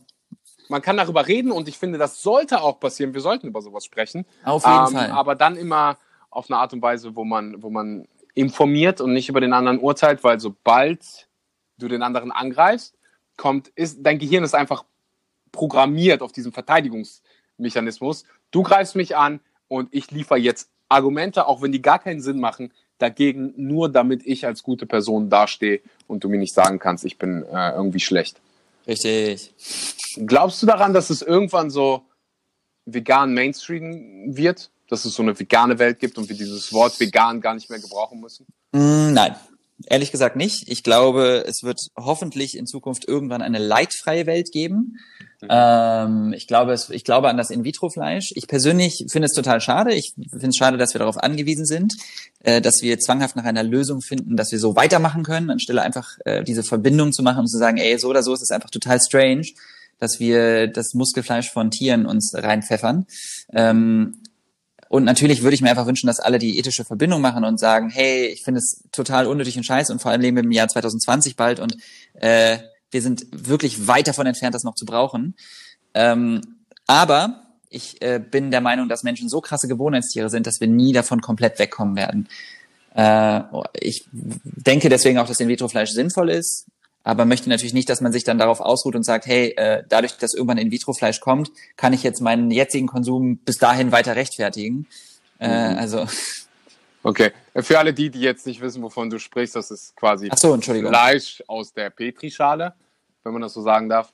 [0.68, 3.14] Man kann darüber reden und ich finde, das sollte auch passieren.
[3.14, 4.26] Wir sollten über sowas sprechen.
[4.44, 5.12] Auf jeden Ähm, Fall.
[5.12, 5.98] Aber dann immer
[6.30, 9.80] auf eine Art und Weise, wo man, wo man informiert und nicht über den anderen
[9.80, 11.28] urteilt, weil sobald
[11.78, 12.96] du den anderen angreifst,
[13.36, 14.86] kommt, ist, dein Gehirn ist einfach
[15.52, 18.24] programmiert auf diesen Verteidigungsmechanismus.
[18.52, 19.42] Du greifst mich an
[19.72, 24.22] und ich liefere jetzt Argumente, auch wenn die gar keinen Sinn machen, dagegen, nur damit
[24.26, 28.02] ich als gute Person dastehe und du mir nicht sagen kannst, ich bin äh, irgendwie
[28.02, 28.42] schlecht.
[28.86, 29.54] Richtig.
[30.26, 32.04] Glaubst du daran, dass es irgendwann so
[32.86, 34.70] vegan Mainstream wird?
[34.90, 37.80] Dass es so eine vegane Welt gibt und wir dieses Wort vegan gar nicht mehr
[37.80, 38.46] gebrauchen müssen?
[38.74, 39.38] Mm, nein,
[39.86, 40.68] ehrlich gesagt nicht.
[40.68, 44.98] Ich glaube, es wird hoffentlich in Zukunft irgendwann eine leidfreie Welt geben.
[45.50, 48.34] Ähm, ich glaube, ich glaube an das In-vitro-Fleisch.
[48.36, 49.94] Ich persönlich finde es total schade.
[49.94, 51.96] Ich finde es schade, dass wir darauf angewiesen sind,
[52.44, 56.18] äh, dass wir zwanghaft nach einer Lösung finden, dass wir so weitermachen können, anstelle einfach
[56.26, 58.70] äh, diese Verbindung zu machen und zu sagen, ey, so oder so ist es einfach
[58.70, 59.48] total strange,
[60.00, 63.06] dass wir das Muskelfleisch von Tieren uns reinpfeffern.
[63.54, 64.22] Ähm,
[64.90, 67.90] und natürlich würde ich mir einfach wünschen, dass alle die ethische Verbindung machen und sagen,
[67.90, 70.68] hey, ich finde es total unnötig und scheiße und vor allem leben wir im Jahr
[70.68, 71.78] 2020 bald und
[72.16, 72.58] äh,
[72.92, 75.36] wir sind wirklich weit davon entfernt, das noch zu brauchen.
[75.94, 76.42] Ähm,
[76.88, 80.94] aber ich äh, bin der Meinung, dass Menschen so krasse Gewohnheitstiere sind, dass wir nie
[80.94, 82.28] davon komplett wegkommen werden.
[82.96, 83.42] Äh,
[83.80, 86.66] ich denke deswegen auch, dass In-vitro-Fleisch sinnvoll ist,
[87.04, 90.18] aber möchte natürlich nicht, dass man sich dann darauf ausruht und sagt, hey, äh, dadurch,
[90.18, 94.88] dass irgendwann In-vitro-Fleisch kommt, kann ich jetzt meinen jetzigen Konsum bis dahin weiter rechtfertigen.
[95.40, 96.06] Äh, also,
[97.04, 97.32] Okay.
[97.56, 100.56] Für alle die, die jetzt nicht wissen, wovon du sprichst, das ist quasi ach so.
[100.58, 102.74] Fleisch aus der Petrischale,
[103.24, 104.14] wenn man das so sagen darf.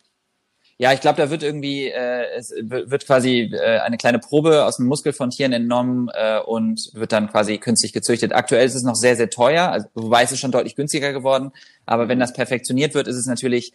[0.80, 4.64] Ja, ich glaube, da wird irgendwie, äh, es wird wird quasi äh, eine kleine Probe
[4.64, 8.32] aus dem Muskel von Tieren entnommen äh, und wird dann quasi künstlich gezüchtet.
[8.32, 11.52] Aktuell ist es noch sehr, sehr teuer, also, wobei es ist schon deutlich günstiger geworden.
[11.88, 13.74] Aber wenn das perfektioniert wird, ist es natürlich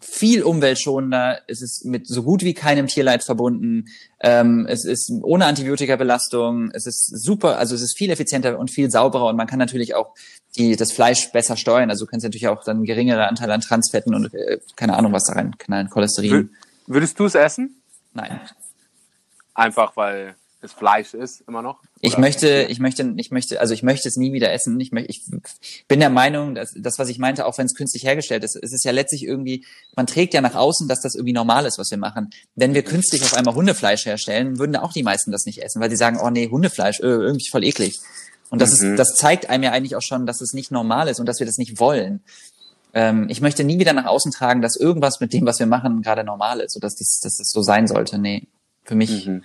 [0.00, 1.40] viel umweltschonender.
[1.48, 3.86] Es ist mit so gut wie keinem Tierleid verbunden.
[4.20, 6.70] Ähm, es ist ohne Antibiotikabelastung.
[6.72, 9.94] Es ist super, also es ist viel effizienter und viel sauberer und man kann natürlich
[9.94, 10.14] auch
[10.56, 11.90] die, das Fleisch besser steuern.
[11.90, 15.24] Also du kannst natürlich auch dann geringere Anteile an Transfetten und äh, keine Ahnung, was
[15.24, 16.32] da rein knallen, Cholesterin.
[16.32, 16.48] Wür-
[16.86, 17.82] Würdest du es essen?
[18.14, 18.40] Nein.
[19.54, 20.36] Einfach weil
[20.66, 21.80] es Fleisch ist, immer noch?
[22.00, 24.78] Ich Oder- möchte, ich möchte, ich möchte, also ich möchte es nie wieder essen.
[24.80, 25.22] Ich, möchte, ich
[25.88, 28.72] bin der Meinung, dass das, was ich meinte, auch wenn es künstlich hergestellt ist, es
[28.72, 29.64] ist ja letztlich irgendwie,
[29.96, 32.30] man trägt ja nach außen, dass das irgendwie normal ist, was wir machen.
[32.54, 35.90] Wenn wir künstlich auf einmal Hundefleisch herstellen, würden auch die meisten das nicht essen, weil
[35.90, 37.98] sie sagen, oh nee, Hundefleisch, äh, irgendwie voll eklig.
[38.50, 38.92] Und das Mhm.
[38.92, 41.38] ist, das zeigt einem ja eigentlich auch schon, dass es nicht normal ist und dass
[41.40, 42.20] wir das nicht wollen.
[42.94, 46.00] ähm, ich möchte nie wieder nach außen tragen, dass irgendwas mit dem, was wir machen,
[46.00, 48.16] gerade normal ist, oder dass, dies, dass das so sein sollte.
[48.18, 48.44] Nee,
[48.84, 49.42] für mich Mhm.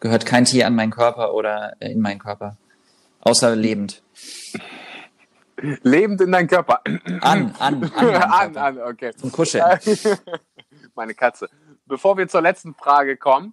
[0.00, 2.56] Gehört kein Tier an meinen Körper oder in meinen Körper.
[3.20, 4.02] Außer lebend.
[5.82, 6.80] Lebend in deinen Körper.
[7.20, 7.84] An, an, an.
[7.94, 9.12] an, an, okay.
[9.14, 9.64] Zum Kuscheln.
[10.94, 11.48] Meine Katze.
[11.86, 13.52] Bevor wir zur letzten Frage kommen,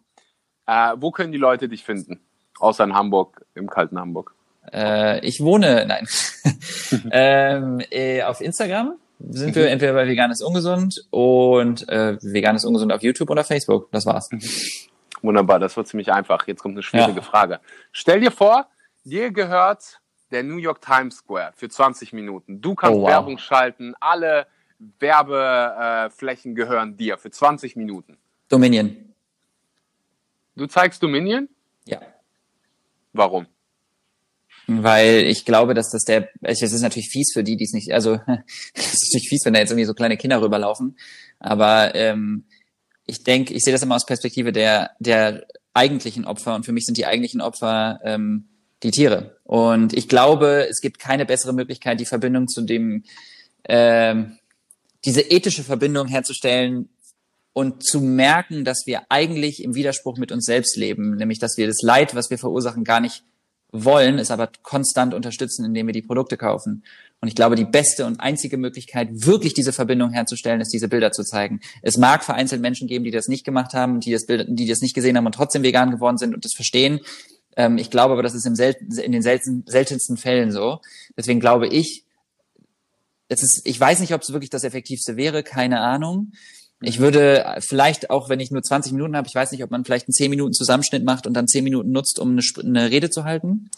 [0.68, 2.22] äh, wo können die Leute dich finden?
[2.60, 4.34] Außer in Hamburg, im kalten Hamburg.
[4.72, 6.08] Äh, ich wohne, nein,
[7.12, 12.66] ähm, äh, auf Instagram sind wir entweder bei Vegan ist ungesund und äh, Vegan ist
[12.66, 13.92] ungesund auf YouTube oder Facebook.
[13.92, 14.30] Das war's.
[15.22, 16.48] Wunderbar, das wird ziemlich einfach.
[16.48, 17.22] Jetzt kommt eine schwierige Ja.
[17.22, 17.60] Frage.
[17.92, 18.68] Stell dir vor,
[19.04, 20.02] dir gehört
[20.32, 22.62] der New York Times Square für 20 Minuten.
[22.62, 23.10] Du kannst Oh, wow.
[23.10, 24.48] Werbung schalten, alle
[25.00, 28.18] Werbeflächen Flächen gehören dir für 20 Minuten.
[28.50, 28.96] Dominion.
[30.56, 31.50] Du zeigst Dominion?
[31.86, 32.00] Ja.
[33.14, 33.48] Warum?
[34.68, 37.92] Weil ich glaube, dass das der, es ist natürlich fies für die, die es nicht,
[37.94, 38.14] also
[38.74, 40.98] es ist natürlich fies, wenn da jetzt irgendwie so kleine Kinder rüberlaufen.
[41.40, 42.46] Aber ähm,
[43.08, 46.86] ich denke, ich sehe das immer aus Perspektive der, der eigentlichen Opfer und für mich
[46.86, 48.50] sind die eigentlichen Opfer ähm,
[48.84, 49.38] die Tiere.
[49.44, 53.04] Und ich glaube, es gibt keine bessere Möglichkeit, die Verbindung zu dem,
[53.64, 54.38] ähm,
[55.06, 56.90] diese ethische Verbindung herzustellen
[57.54, 61.66] und zu merken, dass wir eigentlich im Widerspruch mit uns selbst leben, nämlich dass wir
[61.66, 63.24] das Leid, was wir verursachen, gar nicht
[63.72, 66.84] wollen, es aber konstant unterstützen, indem wir die Produkte kaufen.
[67.20, 71.12] Und ich glaube, die beste und einzige Möglichkeit, wirklich diese Verbindung herzustellen, ist, diese Bilder
[71.12, 71.62] zu zeigen.
[71.82, 74.82] Es mag vereinzelt Menschen geben, die das nicht gemacht haben, die das, Bild, die das
[74.82, 77.00] nicht gesehen haben und trotzdem vegan geworden sind und das verstehen.
[77.56, 80.80] Ähm, ich glaube aber, das ist im selten, in den selten, seltensten Fällen so.
[81.18, 82.06] Deswegen glaube ich,
[83.30, 86.32] es ist, ich weiß nicht, ob es wirklich das Effektivste wäre, keine Ahnung.
[86.82, 89.84] Ich würde vielleicht auch, wenn ich nur 20 Minuten habe, ich weiß nicht, ob man
[89.84, 93.10] vielleicht einen 10 Minuten Zusammenschnitt macht und dann 10 Minuten nutzt, um eine, eine Rede
[93.10, 93.72] zu halten.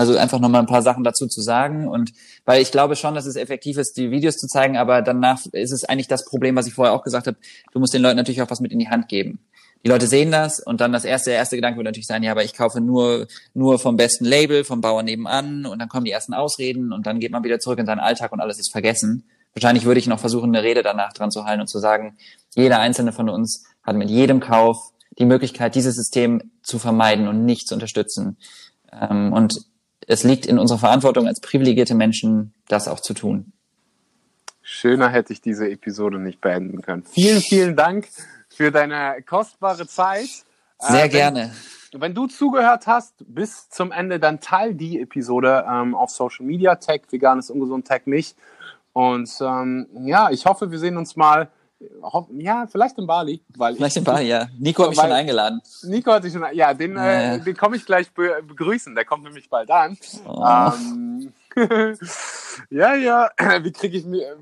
[0.00, 1.86] Also einfach nochmal ein paar Sachen dazu zu sagen.
[1.86, 2.14] Und
[2.46, 5.72] weil ich glaube schon, dass es effektiv ist, die Videos zu zeigen, aber danach ist
[5.72, 7.36] es eigentlich das Problem, was ich vorher auch gesagt habe.
[7.74, 9.40] Du musst den Leuten natürlich auch was mit in die Hand geben.
[9.84, 12.30] Die Leute sehen das und dann das erste, der erste Gedanke wird natürlich sein, ja,
[12.30, 16.12] aber ich kaufe nur, nur vom besten Label, vom Bauer nebenan und dann kommen die
[16.12, 19.24] ersten Ausreden und dann geht man wieder zurück in seinen Alltag und alles ist vergessen.
[19.52, 22.16] Wahrscheinlich würde ich noch versuchen, eine Rede danach dran zu halten und zu sagen,
[22.54, 24.78] jeder einzelne von uns hat mit jedem Kauf
[25.18, 28.38] die Möglichkeit, dieses System zu vermeiden und nicht zu unterstützen.
[28.90, 29.69] Ähm, und
[30.06, 33.52] es liegt in unserer Verantwortung als privilegierte Menschen, das auch zu tun.
[34.62, 37.04] Schöner hätte ich diese Episode nicht beenden können.
[37.04, 38.08] Vielen, vielen Dank
[38.48, 40.28] für deine kostbare Zeit.
[40.78, 41.54] Sehr Äh, wenn- gerne.
[41.92, 46.76] Wenn du zugehört hast bis zum Ende, dann teil die Episode ähm, auf Social Media,
[46.76, 48.36] tag veganes ungesund, tag mich.
[48.92, 51.48] Und ähm, ja, ich hoffe, wir sehen uns mal,
[52.38, 54.48] ja, vielleicht in Bali, weil Vielleicht ich, in Bali, ja.
[54.58, 55.62] Nico hat mich schon eingeladen.
[55.84, 57.34] Nico hat dich schon, ja, den, Ja, ja.
[57.34, 59.96] äh, den komme ich gleich be begrüßen, der kommt nämlich bald an.
[60.26, 60.44] Oh.
[60.44, 61.32] Ähm,
[62.70, 63.30] ja, ja,
[63.62, 64.36] wie kriege ich mir,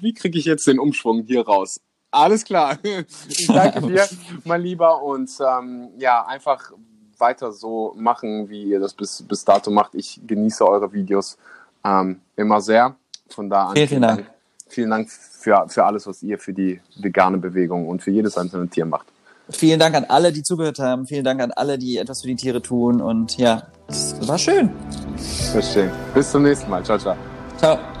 [0.00, 1.80] wie kriege ich jetzt den Umschwung hier raus?
[2.10, 2.78] Alles klar.
[3.28, 4.06] Ich danke dir,
[4.44, 6.72] mein Lieber, und ähm, ja, einfach
[7.18, 9.94] weiter so machen, wie ihr das bis, bis dato macht.
[9.94, 11.38] Ich genieße eure Videos
[11.84, 12.96] ähm, immer sehr.
[13.28, 13.76] Von da an.
[13.76, 14.39] Vielen, vielen Dank.
[14.70, 18.68] Vielen Dank für, für alles, was ihr für die vegane Bewegung und für jedes einzelne
[18.68, 19.06] Tier macht.
[19.50, 21.06] Vielen Dank an alle, die zugehört haben.
[21.06, 23.00] Vielen Dank an alle, die etwas für die Tiere tun.
[23.00, 24.70] Und ja, es war schön.
[25.52, 25.90] Verstehe.
[26.14, 26.84] Bis zum nächsten Mal.
[26.84, 27.16] Ciao, ciao.
[27.58, 27.99] Ciao.